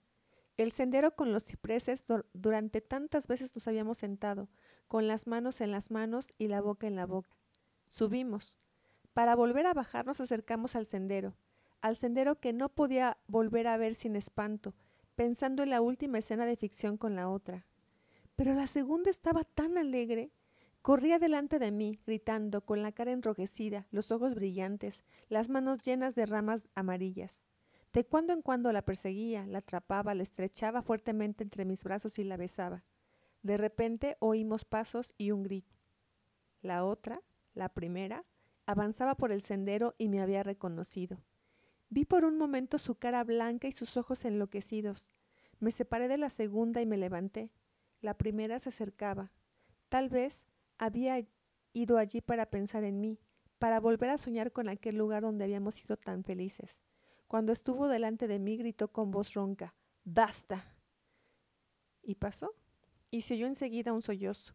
El 0.56 0.72
sendero 0.72 1.14
con 1.14 1.32
los 1.32 1.44
cipreses 1.44 2.02
durante 2.32 2.80
tantas 2.80 3.28
veces 3.28 3.54
nos 3.54 3.68
habíamos 3.68 3.98
sentado, 3.98 4.48
con 4.88 5.06
las 5.06 5.26
manos 5.26 5.60
en 5.60 5.70
las 5.70 5.90
manos 5.90 6.28
y 6.38 6.48
la 6.48 6.62
boca 6.62 6.86
en 6.86 6.96
la 6.96 7.04
boca. 7.04 7.36
Subimos. 7.88 8.58
Para 9.12 9.36
volver 9.36 9.66
a 9.66 9.74
bajar 9.74 10.06
nos 10.06 10.20
acercamos 10.20 10.74
al 10.74 10.86
sendero, 10.86 11.36
al 11.82 11.94
sendero 11.94 12.40
que 12.40 12.54
no 12.54 12.70
podía 12.70 13.18
volver 13.26 13.66
a 13.66 13.76
ver 13.76 13.94
sin 13.94 14.16
espanto, 14.16 14.74
pensando 15.18 15.64
en 15.64 15.70
la 15.70 15.80
última 15.80 16.18
escena 16.18 16.46
de 16.46 16.54
ficción 16.54 16.96
con 16.96 17.16
la 17.16 17.28
otra. 17.28 17.66
Pero 18.36 18.54
la 18.54 18.68
segunda 18.68 19.10
estaba 19.10 19.42
tan 19.42 19.76
alegre 19.76 20.30
Corría 20.80 21.18
delante 21.18 21.58
de 21.58 21.72
mí, 21.72 21.98
gritando, 22.06 22.64
con 22.64 22.82
la 22.82 22.92
cara 22.92 23.10
enrojecida, 23.10 23.88
los 23.90 24.12
ojos 24.12 24.36
brillantes, 24.36 25.04
las 25.28 25.48
manos 25.48 25.82
llenas 25.82 26.14
de 26.14 26.24
ramas 26.24 26.68
amarillas. 26.76 27.48
De 27.92 28.06
cuando 28.06 28.32
en 28.32 28.42
cuando 28.42 28.72
la 28.72 28.82
perseguía, 28.82 29.44
la 29.46 29.58
atrapaba, 29.58 30.14
la 30.14 30.22
estrechaba 30.22 30.82
fuertemente 30.82 31.42
entre 31.42 31.64
mis 31.64 31.82
brazos 31.82 32.20
y 32.20 32.24
la 32.24 32.36
besaba. 32.36 32.84
De 33.42 33.56
repente 33.56 34.16
oímos 34.20 34.64
pasos 34.64 35.14
y 35.18 35.32
un 35.32 35.42
grito. 35.42 35.74
La 36.62 36.84
otra, 36.84 37.20
la 37.54 37.68
primera, 37.68 38.24
avanzaba 38.66 39.16
por 39.16 39.32
el 39.32 39.42
sendero 39.42 39.96
y 39.98 40.08
me 40.08 40.20
había 40.20 40.44
reconocido. 40.44 41.18
Vi 41.90 42.04
por 42.04 42.24
un 42.24 42.36
momento 42.36 42.78
su 42.78 42.96
cara 42.96 43.24
blanca 43.24 43.68
y 43.68 43.72
sus 43.72 43.96
ojos 43.96 44.24
enloquecidos. 44.24 45.12
Me 45.58 45.70
separé 45.70 46.08
de 46.08 46.18
la 46.18 46.30
segunda 46.30 46.82
y 46.82 46.86
me 46.86 46.96
levanté. 46.96 47.50
La 48.00 48.16
primera 48.16 48.60
se 48.60 48.68
acercaba. 48.68 49.32
Tal 49.88 50.08
vez 50.08 50.46
había 50.76 51.26
ido 51.72 51.98
allí 51.98 52.20
para 52.20 52.50
pensar 52.50 52.84
en 52.84 53.00
mí, 53.00 53.18
para 53.58 53.80
volver 53.80 54.10
a 54.10 54.18
soñar 54.18 54.52
con 54.52 54.68
aquel 54.68 54.96
lugar 54.96 55.22
donde 55.22 55.44
habíamos 55.44 55.76
sido 55.76 55.96
tan 55.96 56.24
felices. 56.24 56.84
Cuando 57.26 57.52
estuvo 57.52 57.88
delante 57.88 58.26
de 58.26 58.38
mí 58.38 58.56
gritó 58.56 58.92
con 58.92 59.10
voz 59.10 59.34
ronca, 59.34 59.74
¡Basta! 60.04 60.74
Y 62.02 62.14
pasó, 62.14 62.54
y 63.10 63.22
se 63.22 63.34
oyó 63.34 63.46
enseguida 63.46 63.92
un 63.92 64.02
sollozo. 64.02 64.54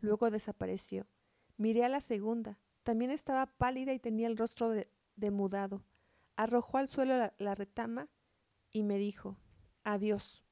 Luego 0.00 0.30
desapareció. 0.30 1.06
Miré 1.56 1.84
a 1.84 1.88
la 1.88 2.00
segunda. 2.00 2.58
También 2.82 3.10
estaba 3.10 3.46
pálida 3.46 3.92
y 3.92 3.98
tenía 3.98 4.26
el 4.26 4.36
rostro 4.36 4.72
demudado. 5.16 5.82
Arrojó 6.36 6.78
al 6.78 6.88
suelo 6.88 7.32
la, 7.38 7.54
retama 7.54 8.08
y 8.70 8.82
me 8.82 8.98
dijo, 8.98 9.36
Adiós. 9.84 10.44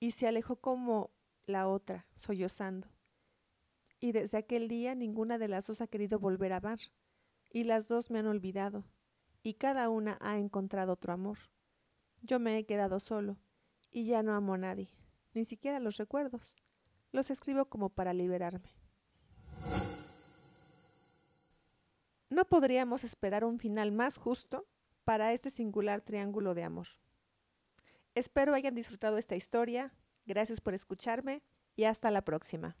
Y 0.00 0.12
se 0.12 0.28
alejó 0.28 0.56
como 0.56 1.10
la 1.46 1.66
otra, 1.68 2.06
sollozando. 2.14 2.88
Y 4.00 4.12
desde 4.12 4.38
aquel 4.38 4.68
día 4.68 4.94
ninguna 4.94 5.38
de 5.38 5.48
las 5.48 5.66
dos 5.66 5.80
ha 5.80 5.88
querido 5.88 6.20
volver 6.20 6.52
a 6.52 6.58
amar 6.58 6.78
y 7.50 7.64
las 7.64 7.88
dos 7.88 8.10
me 8.10 8.18
han 8.18 8.26
olvidado, 8.26 8.84
y 9.42 9.54
cada 9.54 9.88
una 9.88 10.18
ha 10.20 10.38
encontrado 10.38 10.92
otro 10.92 11.12
amor. 11.12 11.38
Yo 12.22 12.38
me 12.38 12.58
he 12.58 12.66
quedado 12.66 13.00
solo, 13.00 13.36
y 13.90 14.04
ya 14.04 14.22
no 14.22 14.34
amo 14.34 14.54
a 14.54 14.58
nadie, 14.58 14.88
ni 15.34 15.44
siquiera 15.44 15.80
los 15.80 15.96
recuerdos. 15.96 16.56
Los 17.10 17.30
escribo 17.30 17.66
como 17.66 17.88
para 17.88 18.12
liberarme. 18.12 18.74
No 22.28 22.44
podríamos 22.44 23.04
esperar 23.04 23.44
un 23.44 23.58
final 23.58 23.90
más 23.92 24.18
justo 24.18 24.66
para 25.08 25.32
este 25.32 25.48
singular 25.48 26.02
triángulo 26.02 26.52
de 26.52 26.64
amor. 26.64 26.86
Espero 28.14 28.52
hayan 28.52 28.74
disfrutado 28.74 29.16
esta 29.16 29.36
historia, 29.36 29.94
gracias 30.26 30.60
por 30.60 30.74
escucharme 30.74 31.42
y 31.76 31.84
hasta 31.84 32.10
la 32.10 32.26
próxima. 32.26 32.76